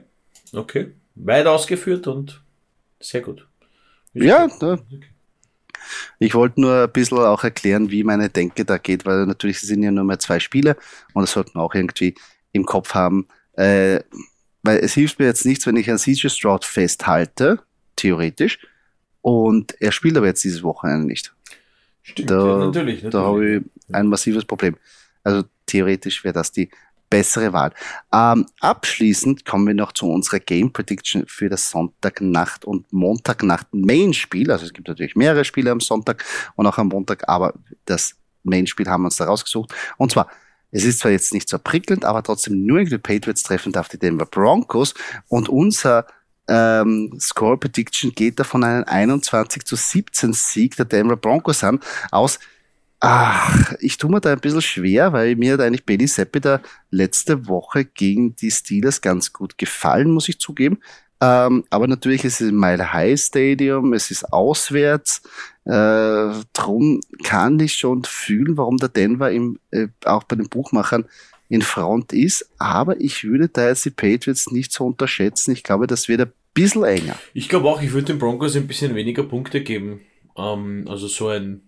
okay. 0.52 0.91
Weit 1.15 1.47
ausgeführt 1.47 2.08
und 2.08 2.41
sehr 2.99 3.21
gut. 3.21 3.47
Ja, 4.13 4.47
da, 4.60 4.78
ich 6.19 6.34
wollte 6.34 6.62
nur 6.62 6.84
ein 6.84 6.91
bisschen 6.91 7.19
auch 7.19 7.43
erklären, 7.43 7.91
wie 7.91 8.04
meine 8.04 8.30
Denke 8.30 8.65
da 8.65 8.78
geht, 8.78 9.06
weil 9.06 9.25
natürlich 9.25 9.60
sind 9.60 9.84
ja 9.84 9.91
nur 9.91 10.04
mehr 10.04 10.19
zwei 10.19 10.39
Spiele 10.39 10.78
und 11.13 11.23
das 11.23 11.32
sollten 11.32 11.56
wir 11.56 11.62
auch 11.62 11.73
irgendwie 11.75 12.15
im 12.51 12.65
Kopf 12.65 12.93
haben. 12.93 13.28
Äh, 13.54 13.99
weil 14.63 14.80
es 14.80 14.93
hilft 14.93 15.19
mir 15.19 15.25
jetzt 15.25 15.45
nichts, 15.45 15.67
wenn 15.67 15.75
ich 15.75 15.89
an 15.91 15.99
CJ 15.99 16.30
Stroud 16.30 16.65
festhalte, 16.65 17.60
theoretisch, 17.95 18.60
und 19.21 19.80
er 19.82 19.91
spielt 19.91 20.17
aber 20.17 20.28
jetzt 20.28 20.43
dieses 20.43 20.63
Wochenende 20.63 21.08
nicht. 21.08 21.34
Stimmt, 22.04 22.30
Da, 22.32 22.36
ja, 22.36 22.58
natürlich. 22.65 23.04
natürlich. 23.04 23.12
da 23.12 23.21
habe 23.21 23.56
ich 23.56 23.63
ein 23.93 24.08
massives 24.08 24.45
Problem. 24.45 24.78
Also 25.23 25.43
theoretisch 25.65 26.23
wäre 26.23 26.34
das 26.34 26.51
die 26.51 26.69
bessere 27.10 27.54
Wahl. 27.54 27.74
Ähm, 28.13 28.46
abschließend 28.60 29.46
kommen 29.46 29.68
wir 29.68 29.74
noch 29.74 29.91
zu 29.91 30.10
unserer 30.10 30.39
Game 30.39 30.72
Prediction 30.72 31.26
für 31.28 31.50
das 31.50 31.70
Sonntagnacht 31.70 32.65
und 32.65 32.91
Montagnacht 32.91 33.68
Main-Spiel. 33.72 34.52
Also 34.52 34.65
es 34.65 34.74
gibt 34.74 34.88
natürlich 34.88 35.15
mehrere 35.15 35.46
Spiele 35.46 35.72
am 35.72 35.80
Sonntag 35.80 36.24
und 36.56 36.68
auch 36.68 36.78
am 36.78 36.88
Montag, 36.88 37.28
aber 37.28 37.54
das 37.86 38.15
Main-Spiel 38.44 38.88
haben 38.88 39.04
wir 39.04 39.08
uns 39.08 39.18
da 39.18 39.26
rausgesucht. 39.26 39.74
Und 39.98 40.12
zwar, 40.12 40.30
es 40.72 40.84
ist 40.84 41.00
zwar 41.00 41.12
jetzt 41.12 41.34
nicht 41.34 41.50
so 41.50 41.58
prickelnd, 41.60 42.06
aber 42.06 42.24
trotzdem 42.24 42.65
New 42.65 42.78
England 42.78 43.04
Patriots 43.04 43.44
treffen 43.44 43.72
darf 43.72 43.88
die 43.89 44.00
Denver 44.00 44.26
Broncos 44.26 44.94
und 45.28 45.50
unser 45.50 46.06
ähm, 46.48 47.18
Score 47.20 47.58
Prediction 47.58 48.12
geht 48.12 48.39
davon 48.39 48.63
einen 48.63 48.84
21 48.84 49.65
zu 49.65 49.76
17 49.76 50.34
Sieg 50.34 50.76
der 50.76 50.86
Denver 50.86 51.18
Broncos 51.18 51.63
an 51.63 51.80
aus. 52.12 52.39
Ach, 53.08 53.74
ich 53.82 53.98
tue 54.00 54.10
mir 54.10 54.20
da 54.20 54.34
ein 54.34 54.39
bisschen 54.39 54.63
schwer, 54.63 55.13
weil 55.13 55.36
mir 55.36 55.54
hat 55.54 55.62
eigentlich 55.62 55.86
Bailey 55.86 56.08
Seppi 56.08 56.41
da 56.41 56.60
letzte 56.89 57.48
Woche 57.48 57.86
gegen 57.86 58.36
die 58.36 58.50
Steelers 58.50 59.00
ganz 59.00 59.32
gut 59.32 59.60
gefallen, 59.60 60.10
muss 60.10 60.28
ich 60.28 60.39
zugeben. 60.39 60.80
Ähm, 61.22 61.65
aber 61.70 61.86
natürlich 61.86 62.24
ist 62.24 62.41
es 62.41 62.50
im 62.50 62.60
Mile 62.60 62.94
High 62.94 63.20
Stadium, 63.20 63.94
es 63.94 64.10
ist 64.10 64.34
auswärts. 64.34 65.22
Äh, 65.65 66.32
drum 66.54 67.00
kann 67.24 67.60
ich 67.60 67.74
schon 67.74 68.04
fühlen, 68.06 68.58
warum 68.58 68.78
der 68.78 68.89
Denver 68.89 69.32
im, 69.32 69.60
äh, 69.70 69.88
auch 70.04 70.24
bei 70.24 70.36
den 70.36 70.50
Buchmachern 70.50 71.06
in 71.48 71.62
Front 71.62 72.12
ist. 72.12 72.50
Aber 72.58 73.00
ich 73.00 73.24
würde 73.24 73.50
da 73.50 73.68
jetzt 73.68 73.86
die 73.86 73.91
Patriots 73.91 74.52
nicht 74.52 74.72
so 74.72 74.84
unterschätzen. 74.84 75.52
Ich 75.52 75.62
glaube, 75.62 75.86
das 75.86 76.08
wird 76.08 76.22
ein 76.22 76.32
bisschen 76.56 76.84
enger. 76.84 77.20
Ich 77.36 77.50
glaube 77.50 77.70
auch, 77.70 77.84
ich 77.84 77.94
würde 77.94 78.08
den 78.08 78.20
Broncos 78.20 78.56
ein 78.56 78.65
bisschen 78.65 78.96
weniger 78.96 79.22
Punkte 79.22 79.62
geben. 79.62 80.02
Ähm, 80.36 80.86
also 80.88 81.08
so 81.08 81.28
ein 81.28 81.62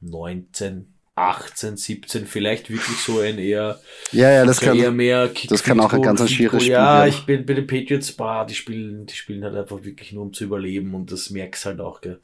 19, 0.00 0.86
18, 1.20 1.76
17, 1.76 2.26
vielleicht 2.26 2.70
wirklich 2.70 2.96
so 2.96 3.20
ein 3.20 3.38
eher, 3.38 3.80
Ja, 4.12 4.30
ja, 4.30 4.44
das 4.46 4.60
kann, 4.60 4.76
eher 4.76 4.90
mehr 4.90 5.28
Kick 5.28 5.50
das 5.50 5.62
kann 5.62 5.78
auch 5.80 5.92
ein 5.92 6.02
ganz 6.02 6.30
schwieriges 6.30 6.62
Spiel. 6.62 6.72
Ja, 6.72 7.06
ich 7.06 7.26
bin 7.26 7.44
bei 7.44 7.54
den 7.54 7.66
Patriots, 7.66 8.12
bah, 8.12 8.44
die 8.44 8.54
spielen, 8.54 9.06
die 9.06 9.14
spielen 9.14 9.44
halt 9.44 9.54
einfach 9.54 9.84
wirklich 9.84 10.12
nur 10.12 10.22
um 10.22 10.32
zu 10.32 10.44
überleben 10.44 10.94
und 10.94 11.12
das 11.12 11.30
merkst 11.30 11.66
halt 11.66 11.80
auch, 11.80 12.00
gell. 12.00 12.20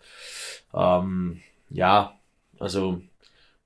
Ähm, 0.72 1.42
ja, 1.70 2.18
also 2.58 3.02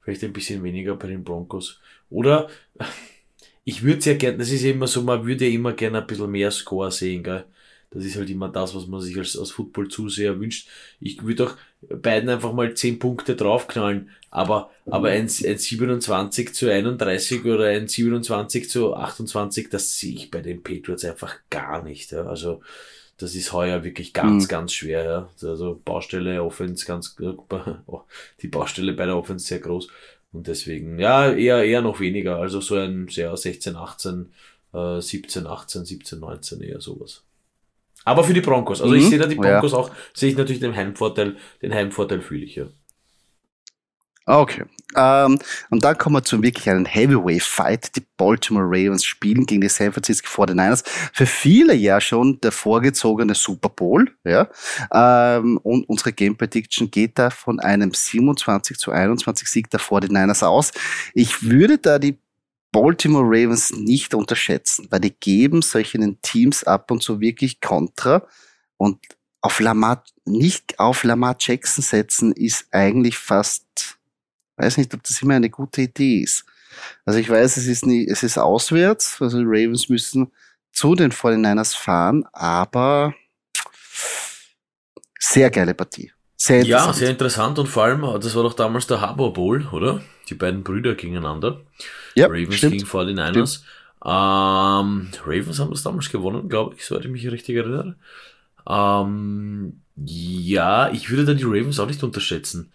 vielleicht 0.01 0.25
ein 0.25 0.33
bisschen 0.33 0.63
weniger 0.65 0.97
bei 0.97 1.09
den 1.09 1.23
Broncos. 1.23 1.81
Oder 2.09 2.49
ich 3.65 3.83
würde 3.83 4.01
sehr 4.01 4.17
gerne, 4.17 4.39
das 4.39 4.51
ist 4.51 4.63
ja 4.63 4.71
immer 4.71 4.89
so, 4.89 5.03
man 5.03 5.25
würde 5.25 5.47
ja 5.47 5.55
immer 5.55 5.75
gerne 5.75 6.01
ein 6.01 6.07
bisschen 6.07 6.31
mehr 6.31 6.51
Score 6.51 6.91
sehen, 6.91 7.23
gell. 7.23 7.45
Das 7.93 8.05
ist 8.05 8.17
halt 8.17 8.31
immer 8.31 8.49
das, 8.49 8.75
was 8.75 8.87
man 8.87 9.01
sich 9.01 9.19
als, 9.19 9.37
als 9.37 9.51
Football-Zuseher 9.51 10.39
wünscht. 10.39 10.69
Ich 11.01 11.25
würde 11.25 11.47
auch 11.49 11.57
beiden 11.89 12.29
einfach 12.29 12.53
mal 12.53 12.75
10 12.75 12.99
Punkte 12.99 13.37
draufknallen, 13.37 14.11
aber, 14.31 14.71
aber 14.87 15.09
ein, 15.09 15.23
ein 15.25 15.29
27 15.59 16.55
zu 16.55 16.71
31 16.71 17.45
oder 17.45 17.67
ein 17.67 17.89
27 17.89 18.69
zu 18.71 18.95
28, 18.95 19.71
das 19.71 19.99
sehe 19.99 20.15
ich 20.15 20.31
bei 20.31 20.41
den 20.41 20.63
Patriots 20.63 21.05
einfach 21.05 21.37
gar 21.51 21.83
nicht. 21.83 22.13
Ja. 22.13 22.27
Also, 22.27 22.61
das 23.17 23.35
ist 23.35 23.53
heuer 23.53 23.85
wirklich 23.85 24.13
ganz, 24.13 24.45
Mhm. 24.45 24.49
ganz 24.49 24.73
schwer. 24.73 25.05
Ja. 25.05 25.31
Also 25.49 25.81
Baustelle, 25.85 26.43
Offense 26.43 26.87
ganz, 26.87 27.17
oh, 27.87 28.03
die 28.41 28.49
Baustelle 28.49 28.93
bei 28.95 29.07
der 29.07 29.17
Offense 29.17 29.47
sehr 29.47 29.59
groß. 29.61 29.89
Und 30.33 30.47
deswegen, 30.47 30.99
ja, 30.99 31.33
eher, 31.33 31.65
eher 31.65 31.83
noch 31.83 31.99
weniger. 32.01 32.37
Also 32.37 32.61
so 32.61 32.77
ein 32.77 33.09
sehr 33.09 33.37
16, 33.37 33.75
18, 33.77 34.33
äh, 34.73 35.01
17, 35.01 35.47
18, 35.47 35.85
17, 35.85 36.21
19, 36.21 36.61
eher 36.63 36.81
sowas. 36.81 37.25
Aber 38.05 38.25
für 38.25 38.35
die 38.35 38.41
Broncos. 38.41 38.81
Also 38.83 38.95
ich 38.95 39.05
Mhm, 39.05 39.11
sehe 39.11 39.19
da 39.19 39.27
die 39.27 39.37
ja. 39.41 39.61
Broncos 39.61 39.75
auch, 39.75 39.91
sehe 40.15 40.31
ich 40.31 40.37
natürlich 40.37 40.61
den 40.61 40.77
Heimvorteil, 40.77 41.37
den 41.63 41.75
Heimvorteil 41.75 42.21
fühle 42.23 42.45
ich 42.45 42.57
ja. 42.57 42.67
Okay. 44.27 44.65
Ähm, 44.97 45.39
und 45.71 45.83
dann 45.85 45.99
kommen 45.99 46.17
wir 46.17 46.23
zu 46.23 46.43
wirklich 46.43 46.69
einem 46.71 46.85
Heavyweight-Fight. 46.85 47.97
Die 47.97 48.07
Baltimore 48.17 48.67
Ravens 48.67 49.05
spielen 49.05 49.47
gegen 49.47 49.61
die 49.63 49.69
San 49.69 49.93
Francisco 49.93 50.29
49ers. 50.29 50.85
Für 51.13 51.27
viele 51.27 51.75
ja 51.75 52.01
schon 52.01 52.41
der 52.41 52.53
vorgezogene 52.53 53.35
Super 53.35 53.71
Bowl. 53.71 54.09
Ja? 54.25 54.49
Ähm, 54.93 55.59
und 55.63 55.89
unsere 55.89 56.13
Game 56.13 56.37
Prediction 56.37 56.91
geht 56.91 57.19
da 57.19 57.31
von 57.31 57.59
einem 57.61 57.93
27 57.93 58.79
zu 58.79 58.93
21 58.93 59.49
Sieg 59.49 59.71
der 59.71 59.81
49ers 59.81 60.45
aus. 60.45 60.71
Ich 61.15 61.43
würde 61.43 61.79
da 61.79 61.99
die 61.99 62.19
Baltimore 62.73 63.25
Ravens 63.25 63.73
nicht 63.73 64.15
unterschätzen, 64.15 64.87
weil 64.91 65.01
die 65.01 65.15
geben 65.19 65.63
solchen 65.63 66.21
Teams 66.23 66.65
ab 66.65 66.91
und 66.91 67.03
zu 67.03 67.21
wirklich 67.21 67.61
Kontra 67.61 68.27
und 68.77 68.99
auf 69.41 69.61
Lamar, 69.61 70.05
nicht 70.25 70.79
auf 70.79 71.03
Lamar 71.03 71.37
Jackson 71.39 71.83
setzen 71.83 72.33
ist 72.33 72.67
eigentlich 72.73 73.17
fast, 73.17 73.99
weiß 74.57 74.77
nicht, 74.77 74.93
ob 74.95 75.03
das 75.03 75.21
immer 75.23 75.35
eine 75.35 75.51
gute 75.51 75.83
Idee 75.83 76.21
ist. 76.21 76.45
Also 77.05 77.19
ich 77.19 77.29
weiß, 77.29 77.57
es 77.57 77.67
ist 77.67 77.87
nie, 77.87 78.07
es 78.07 78.23
ist 78.23 78.39
auswärts, 78.39 79.21
also 79.21 79.39
die 79.39 79.45
Ravens 79.47 79.89
müssen 79.89 80.31
zu 80.73 80.95
den 80.95 81.11
49ers 81.11 81.77
fahren, 81.77 82.25
aber 82.33 83.15
sehr 85.19 85.51
geile 85.51 85.75
Partie. 85.75 86.13
Sehr 86.43 86.65
Ja, 86.65 86.91
sehr 86.95 87.11
interessant 87.11 87.59
und 87.59 87.67
vor 87.67 87.85
allem, 87.85 88.01
das 88.19 88.35
war 88.35 88.43
doch 88.43 88.55
damals 88.55 88.87
der 88.87 89.03
Harbour 89.03 89.35
Bowl, 89.35 89.67
oder? 89.73 90.01
Die 90.31 90.35
beiden 90.35 90.63
Brüder 90.65 90.95
gegeneinander. 90.95 91.61
ja, 92.15 92.29
Ravens 92.29 92.55
stimmt. 92.55 92.73
gegen 92.73 92.87
49ers. 92.87 93.61
Ähm, 94.03 95.11
Ravens 95.27 95.59
haben 95.59 95.71
das 95.71 95.83
damals 95.83 96.09
gewonnen, 96.09 96.49
glaube 96.49 96.77
ich, 96.77 96.87
soweit 96.87 97.05
ich 97.05 97.11
mich 97.11 97.31
richtig 97.31 97.57
erinnere. 97.57 97.97
Ähm, 98.67 99.83
ja, 99.97 100.91
ich 100.91 101.11
würde 101.11 101.27
da 101.27 101.35
die 101.35 101.45
Ravens 101.45 101.79
auch 101.79 101.87
nicht 101.87 102.03
unterschätzen. 102.03 102.73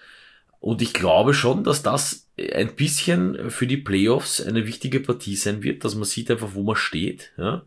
Und 0.60 0.84
ich 0.84 0.93
glaube 0.93 1.34
schon, 1.34 1.63
dass 1.63 1.82
das 1.82 2.28
ein 2.38 2.75
bisschen 2.75 3.49
für 3.49 3.65
die 3.65 3.78
Playoffs 3.78 4.41
eine 4.41 4.67
wichtige 4.67 4.99
Partie 4.99 5.36
sein 5.36 5.63
wird, 5.63 5.84
dass 5.84 5.95
man 5.95 6.04
sieht 6.04 6.30
einfach, 6.30 6.49
wo 6.54 6.62
man 6.62 6.75
steht, 6.75 7.32
ja. 7.38 7.63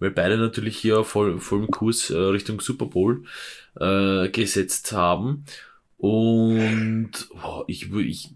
Weil 0.00 0.10
beide 0.10 0.38
natürlich 0.38 0.76
hier 0.76 1.04
voll, 1.04 1.38
voll 1.38 1.60
im 1.60 1.70
Kurs 1.70 2.10
äh, 2.10 2.16
Richtung 2.16 2.60
Super 2.60 2.86
Bowl 2.86 3.22
äh, 3.80 4.28
gesetzt 4.30 4.92
haben. 4.92 5.44
Und 5.98 7.10
boah, 7.32 7.64
ich, 7.68 7.90
ich, 7.92 8.30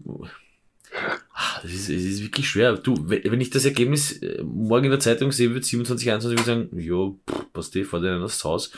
Ah, 1.33 1.59
Das 1.63 1.71
ist, 1.71 1.89
es 1.89 2.03
ist 2.03 2.21
wirklich 2.21 2.49
schwer. 2.49 2.73
Du, 2.77 2.95
we- 3.09 3.21
wenn 3.25 3.41
ich 3.41 3.49
das 3.49 3.65
Ergebnis 3.65 4.11
äh, 4.21 4.41
morgen 4.43 4.85
in 4.85 4.91
der 4.91 4.99
Zeitung 4.99 5.31
sehen 5.31 5.53
würde, 5.53 5.65
27, 5.65 6.09
21, 6.09 6.37
würde 6.37 6.41
ich 6.41 6.45
sagen, 6.69 6.79
jo, 6.79 7.19
pff, 7.29 7.53
passt 7.53 7.75
eh, 7.75 7.83
vor 7.85 8.01
denen 8.01 8.21
das 8.21 8.43
Haus. 8.43 8.71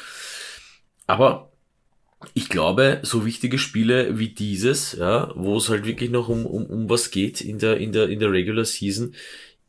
Aber 1.07 1.51
ich 2.33 2.49
glaube, 2.49 2.99
so 3.03 3.25
wichtige 3.25 3.59
Spiele 3.59 4.19
wie 4.19 4.29
dieses, 4.29 4.93
ja, 4.93 5.31
wo 5.35 5.57
es 5.57 5.69
halt 5.69 5.85
wirklich 5.85 6.09
noch 6.11 6.29
um, 6.29 6.45
um, 6.45 6.65
um 6.65 6.89
was 6.89 7.11
geht 7.11 7.41
in 7.41 7.59
der, 7.59 7.77
in 7.77 7.91
der, 7.91 8.09
in 8.09 8.19
der 8.19 8.31
Regular 8.31 8.65
Season, 8.65 9.15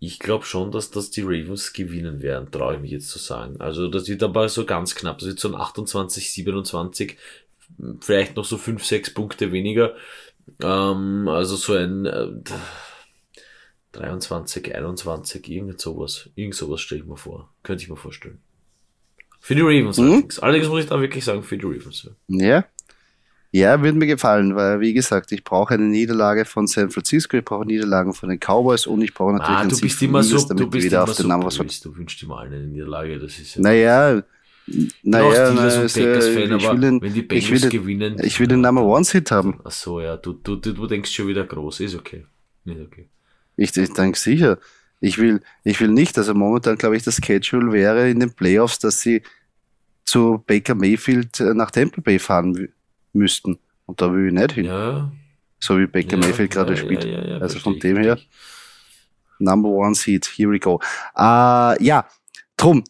ich 0.07 0.19
glaube 0.19 0.45
schon, 0.45 0.71
dass 0.71 0.91
das 0.91 1.11
die 1.11 1.23
Ravens 1.23 1.73
gewinnen 1.73 2.23
werden, 2.23 2.51
traue 2.51 2.75
ich 2.77 2.81
mich 2.81 2.91
jetzt 2.91 3.09
zu 3.11 3.19
sagen. 3.19 3.61
Also 3.61 3.89
das 3.89 4.09
wird 4.09 4.23
aber 4.23 4.49
so 4.49 4.65
ganz 4.65 4.95
knapp. 4.95 5.19
Das 5.19 5.29
wird 5.29 5.41
so 5.41 5.49
ein 5.49 5.55
28, 5.55 6.33
27, 6.33 7.17
vielleicht 8.01 8.37
noch 8.37 8.45
so 8.45 8.57
5, 8.59 8.85
6 8.85 9.15
Punkte 9.15 9.53
weniger. 9.53 9.95
Ähm, 10.61 11.29
also 11.29 11.57
so 11.57 11.75
ein 11.75 12.07
äh, 12.07 12.29
23, 13.93 14.75
21, 14.75 15.49
irgend 15.49 15.81
sowas. 15.81 16.29
Irgend 16.35 16.55
sowas 16.55 16.81
stelle 16.81 17.03
ich 17.03 17.07
mir 17.07 17.17
vor. 17.17 17.53
Könnte 17.63 17.83
ich 17.85 17.89
mir 17.91 17.97
vorstellen. 17.97 18.41
Für 19.41 19.55
die 19.55 19.61
Ravens 19.61 19.99
Mhm. 19.99 20.05
allerdings. 20.05 20.39
Allerdings 20.39 20.69
muss 20.69 20.83
ich 20.85 20.89
da 20.89 21.01
wirklich 21.01 21.25
sagen, 21.25 21.43
für 21.43 21.59
die 21.59 21.67
Ravens. 21.67 22.09
Ja. 22.29 22.47
Ja. 22.47 22.65
Ja, 23.55 23.81
würde 23.81 23.97
mir 23.97 24.09
gefallen, 24.09 24.57
weil, 24.57 24.81
wie 24.81 24.93
gesagt, 24.93 25.31
ich 25.31 25.45
brauche 25.45 25.75
eine 25.75 25.85
Niederlage 25.85 26.45
von 26.45 26.67
San 26.67 26.91
Francisco, 26.91 27.37
ich 27.37 27.45
brauche 27.45 27.65
Niederlagen 27.65 28.13
von 28.13 28.29
den 28.29 28.41
Cowboys 28.41 28.85
und 28.89 29.01
ich 29.01 29.15
brauche 29.15 29.35
natürlich 29.35 29.57
Ah, 29.57 29.61
einen 29.61 29.69
du 29.69 29.77
Sieg 29.77 29.85
bist 29.85 29.99
von 30.01 30.09
immer 30.09 30.23
so, 30.25 30.31
Eagles, 30.31 30.49
du 30.49 30.55
damit 30.55 30.71
bist 30.73 30.85
wieder 30.87 30.97
immer 30.97 31.11
auf 31.13 31.17
den 31.17 31.29
Namen 31.29 31.45
was. 31.45 31.81
Du 31.81 31.97
wünschst 31.97 32.21
immer 32.25 32.41
allen 32.41 32.53
eine 32.53 32.67
Niederlage, 32.67 33.17
das 33.21 33.39
ist 33.39 33.55
ja. 33.55 33.63
Naja, 33.63 34.23
naja, 35.05 35.53
na, 35.55 35.69
äh, 35.69 35.87
ich 35.87 35.95
will 35.95 36.81
den, 36.81 37.01
wenn 37.01 37.15
die 37.15 37.21
ich 37.21 37.29
Bengals 37.29 37.51
will 37.53 37.61
den, 37.61 37.71
gewinnen. 37.71 38.17
ich 38.25 38.41
will 38.41 38.49
den 38.49 38.61
Number 38.61 38.83
One 38.83 39.07
Hit 39.09 39.31
haben. 39.31 39.61
Ach 39.63 39.71
so, 39.71 40.01
ja, 40.01 40.17
du, 40.17 40.33
du, 40.33 40.57
du, 40.57 40.87
denkst 40.89 41.13
schon 41.13 41.29
wieder 41.29 41.45
groß, 41.45 41.79
ist 41.79 41.95
okay. 41.95 42.27
Ist 42.65 42.81
okay. 42.81 43.09
Ich, 43.57 43.77
ich 43.77 43.93
denke 43.93 44.19
sicher. 44.19 44.59
Ich 44.99 45.19
will, 45.19 45.41
ich 45.63 45.81
will 45.81 45.91
nicht, 45.91 46.19
also 46.19 46.35
momentan 46.35 46.77
glaube 46.77 46.97
ich, 46.97 47.05
das 47.05 47.21
Schedule 47.25 47.71
wäre 47.71 48.11
in 48.11 48.19
den 48.19 48.33
Playoffs, 48.33 48.81
dass 48.81 49.01
sie 49.01 49.23
zu 50.05 50.43
Baker 50.45 50.75
Mayfield 50.75 51.39
äh, 51.39 51.55
nach 51.55 51.71
Tampa 51.71 52.01
Bay 52.01 52.19
fahren 52.19 52.69
müssten. 53.15 53.59
Und 53.87 54.01
da 54.01 54.13
will 54.13 54.29
ich 54.29 54.33
nicht 54.33 54.53
hin. 54.53 54.67
Ja, 54.67 55.13
So 55.59 55.79
wie 55.79 55.87
Baker 55.87 56.13
ja, 56.13 56.17
Mayfield 56.19 56.51
gerade 56.51 56.75
ja, 56.75 56.77
spielt. 56.79 57.05
Ja, 57.05 57.39
also 57.39 57.59
von 57.59 57.79
dem 57.79 57.97
her. 57.99 58.19
Number 59.39 59.69
One 59.69 59.95
Seed, 59.95 60.27
here 60.27 60.51
we 60.51 60.59
go. 60.59 60.81
Äh, 61.17 61.83
ja, 61.83 62.07
drum, 62.57 62.85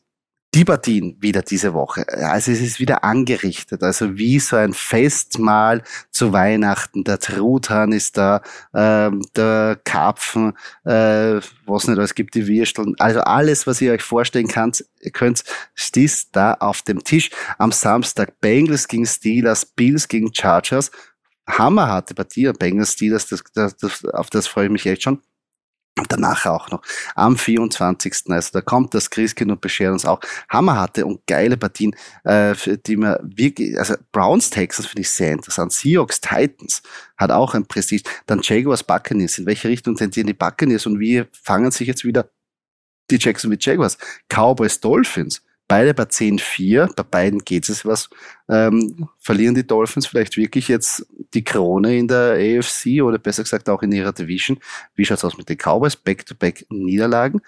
die 0.55 0.65
Partien 0.65 1.17
wieder 1.21 1.43
diese 1.43 1.75
Woche. 1.75 2.07
Also 2.09 2.53
es 2.53 2.61
ist 2.61 2.79
wieder 2.79 3.03
angerichtet, 3.03 3.83
also 3.83 4.17
wie 4.17 4.39
so 4.39 4.55
ein 4.55 4.73
Festmahl 4.73 5.83
zu 6.11 6.33
Weihnachten. 6.33 7.03
Der 7.03 7.19
Truthahn 7.19 7.91
ist 7.91 8.17
da, 8.17 8.41
ähm, 8.73 9.23
der 9.37 9.81
Karpfen, 9.83 10.53
äh, 10.85 11.41
was 11.67 11.89
nicht, 11.89 11.99
es 11.99 12.15
gibt 12.15 12.37
die 12.37 12.47
Würsteln. 12.47 12.95
Also 12.99 13.21
alles, 13.21 13.67
was 13.67 13.81
ihr 13.81 13.93
euch 13.93 14.03
vorstellen 14.03 14.47
könnt, 14.47 14.85
könnt, 15.13 15.43
ist 15.97 16.29
da 16.33 16.55
auf 16.55 16.83
dem 16.83 17.03
Tisch. 17.03 17.31
Am 17.59 17.73
Samstag 17.73 18.41
Bengals 18.41 18.87
gegen 18.87 19.07
Steelers, 19.07 19.67
Bills 19.67 20.07
gegen 20.07 20.33
Chargers. 20.33 20.93
Hammerharte 21.49 22.15
Partie, 22.15 22.51
Bengals 22.53 22.93
Steelers, 22.93 23.27
das, 23.27 23.43
das, 23.55 23.77
das, 23.77 24.05
auf 24.05 24.31
das 24.31 24.47
freue 24.47 24.67
ich 24.67 24.73
mich 24.73 24.87
echt 24.87 25.03
schon. 25.03 25.21
Und 25.97 26.11
danach 26.11 26.45
auch 26.47 26.71
noch 26.71 26.83
am 27.15 27.37
24. 27.37 28.25
Also 28.29 28.51
da 28.53 28.61
kommt 28.61 28.95
das 28.95 29.11
Christkind 29.11 29.53
und 29.53 29.61
beschert 29.61 29.93
uns 29.93 30.05
auch 30.05 30.19
hammerharte 30.49 31.07
und 31.07 31.25
geile 31.29 31.57
Partien, 31.57 31.95
äh, 32.25 32.55
die 32.85 32.97
man 32.97 33.19
wirklich, 33.23 33.79
also 33.79 33.95
Browns 34.11 34.51
Texans 34.51 34.89
finde 34.89 35.03
ich 35.03 35.11
sehr 35.11 35.33
interessant. 35.33 35.73
Seahawks 35.73 36.21
Titans 36.21 36.83
hat 37.17 37.31
auch 37.31 37.55
ein 37.55 37.67
Prestige. 37.67 38.03
Dann 38.27 38.41
Jaguars 38.43 38.83
Buccaneers. 38.83 39.39
In 39.39 39.47
welche 39.47 39.69
Richtung 39.69 39.95
tendieren 39.95 40.27
die 40.27 40.35
Buccaneers 40.35 40.87
und 40.87 40.99
wie 40.99 41.25
fangen 41.31 41.71
sich 41.71 41.87
jetzt 41.87 42.05
wieder 42.05 42.29
die 43.11 43.19
Jacksonville 43.21 43.61
Jaguars? 43.61 43.97
Cowboys 44.29 44.81
Dolphins. 44.81 45.43
Beide 45.67 45.95
bei 45.95 46.05
10-4, 46.05 46.95
bei 46.95 47.03
beiden 47.03 47.39
geht 47.41 47.69
es 47.69 47.87
was. 47.87 48.11
Ähm, 48.49 49.09
verlieren 49.19 49.55
die 49.55 49.67
Dolphins 49.67 50.07
vielleicht 50.07 50.37
wirklich 50.37 50.69
jetzt 50.69 51.07
die 51.33 51.43
Krone 51.43 51.97
in 51.97 52.07
der 52.07 52.35
AFC 52.35 53.03
oder 53.03 53.19
besser 53.19 53.45
gesagt 53.45 53.69
auch 53.71 53.83
in 53.83 53.93
ihrer 53.93 54.13
Division? 54.13 54.59
Wie 54.95 55.05
schaut's 55.05 55.25
aus 55.25 55.39
mit 55.39 55.49
den 55.49 55.57
Cowboys? 55.57 55.97
Back-to-back 55.97 56.67
Niederlagen. 56.69 57.41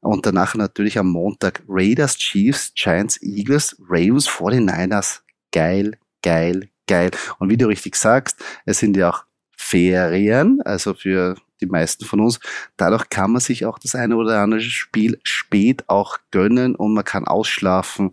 Und 0.00 0.24
danach 0.24 0.54
natürlich 0.54 0.98
am 0.98 1.08
Montag 1.08 1.62
Raiders, 1.68 2.16
Chiefs, 2.16 2.72
Giants, 2.74 3.20
Eagles, 3.22 3.76
Ravens, 3.88 4.28
49ers. 4.28 5.20
Geil, 5.52 5.98
geil, 6.22 6.70
geil. 6.86 7.10
Und 7.38 7.50
wie 7.50 7.58
du 7.58 7.66
richtig 7.66 7.96
sagst, 7.96 8.42
es 8.64 8.78
sind 8.78 8.96
ja 8.96 9.10
auch 9.10 9.24
Ferien, 9.70 10.60
also 10.64 10.94
für 10.94 11.36
die 11.60 11.66
meisten 11.66 12.04
von 12.04 12.20
uns. 12.20 12.40
Dadurch 12.76 13.08
kann 13.10 13.32
man 13.32 13.40
sich 13.40 13.64
auch 13.66 13.78
das 13.78 13.94
eine 13.94 14.16
oder 14.16 14.40
andere 14.40 14.60
Spiel 14.60 15.20
spät 15.22 15.84
auch 15.88 16.18
gönnen 16.30 16.74
und 16.74 16.94
man 16.94 17.04
kann 17.04 17.26
ausschlafen. 17.26 18.12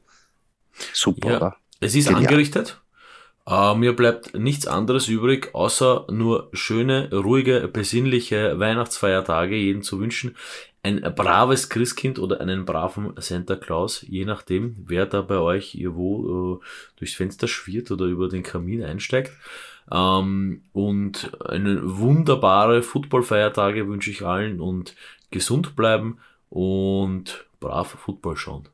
Super, 0.94 1.30
Ja. 1.30 1.38
oder? 1.38 1.56
Es 1.80 1.96
ist 1.96 2.08
Genial. 2.08 2.26
angerichtet. 2.26 2.82
Äh, 3.48 3.76
mir 3.76 3.96
bleibt 3.96 4.38
nichts 4.38 4.68
anderes 4.68 5.08
übrig, 5.08 5.56
außer 5.56 6.06
nur 6.12 6.50
schöne, 6.54 7.10
ruhige, 7.14 7.68
besinnliche 7.70 8.60
Weihnachtsfeiertage 8.60 9.56
jedem 9.56 9.84
zu 9.84 10.00
wünschen. 10.00 10.36
Ein 10.84 11.02
braves 11.16 11.70
Christkind 11.70 12.20
oder 12.20 12.40
einen 12.42 12.66
braven 12.66 13.14
Santa 13.18 13.56
Claus, 13.56 14.06
je 14.08 14.26
nachdem, 14.26 14.76
wer 14.86 15.06
da 15.06 15.22
bei 15.22 15.38
euch 15.38 15.76
irgendwo 15.76 16.60
äh, 16.62 16.66
durchs 16.98 17.16
Fenster 17.16 17.48
schwirrt 17.48 17.90
oder 17.92 18.06
über 18.06 18.28
den 18.30 18.44
Kamin 18.44 18.84
einsteigt. 18.84 19.32
Ähm, 19.92 20.64
und 20.74 21.32
eine 21.48 21.98
wunderbare 22.00 22.82
Footballfeiertage 22.84 23.88
wünsche 23.88 24.12
ich 24.12 24.26
allen 24.26 24.60
und 24.60 24.96
gesund 25.32 25.76
bleiben 25.76 26.20
und 26.50 27.46
brav 27.60 27.90
Football 27.90 28.38
schauen. 28.38 28.70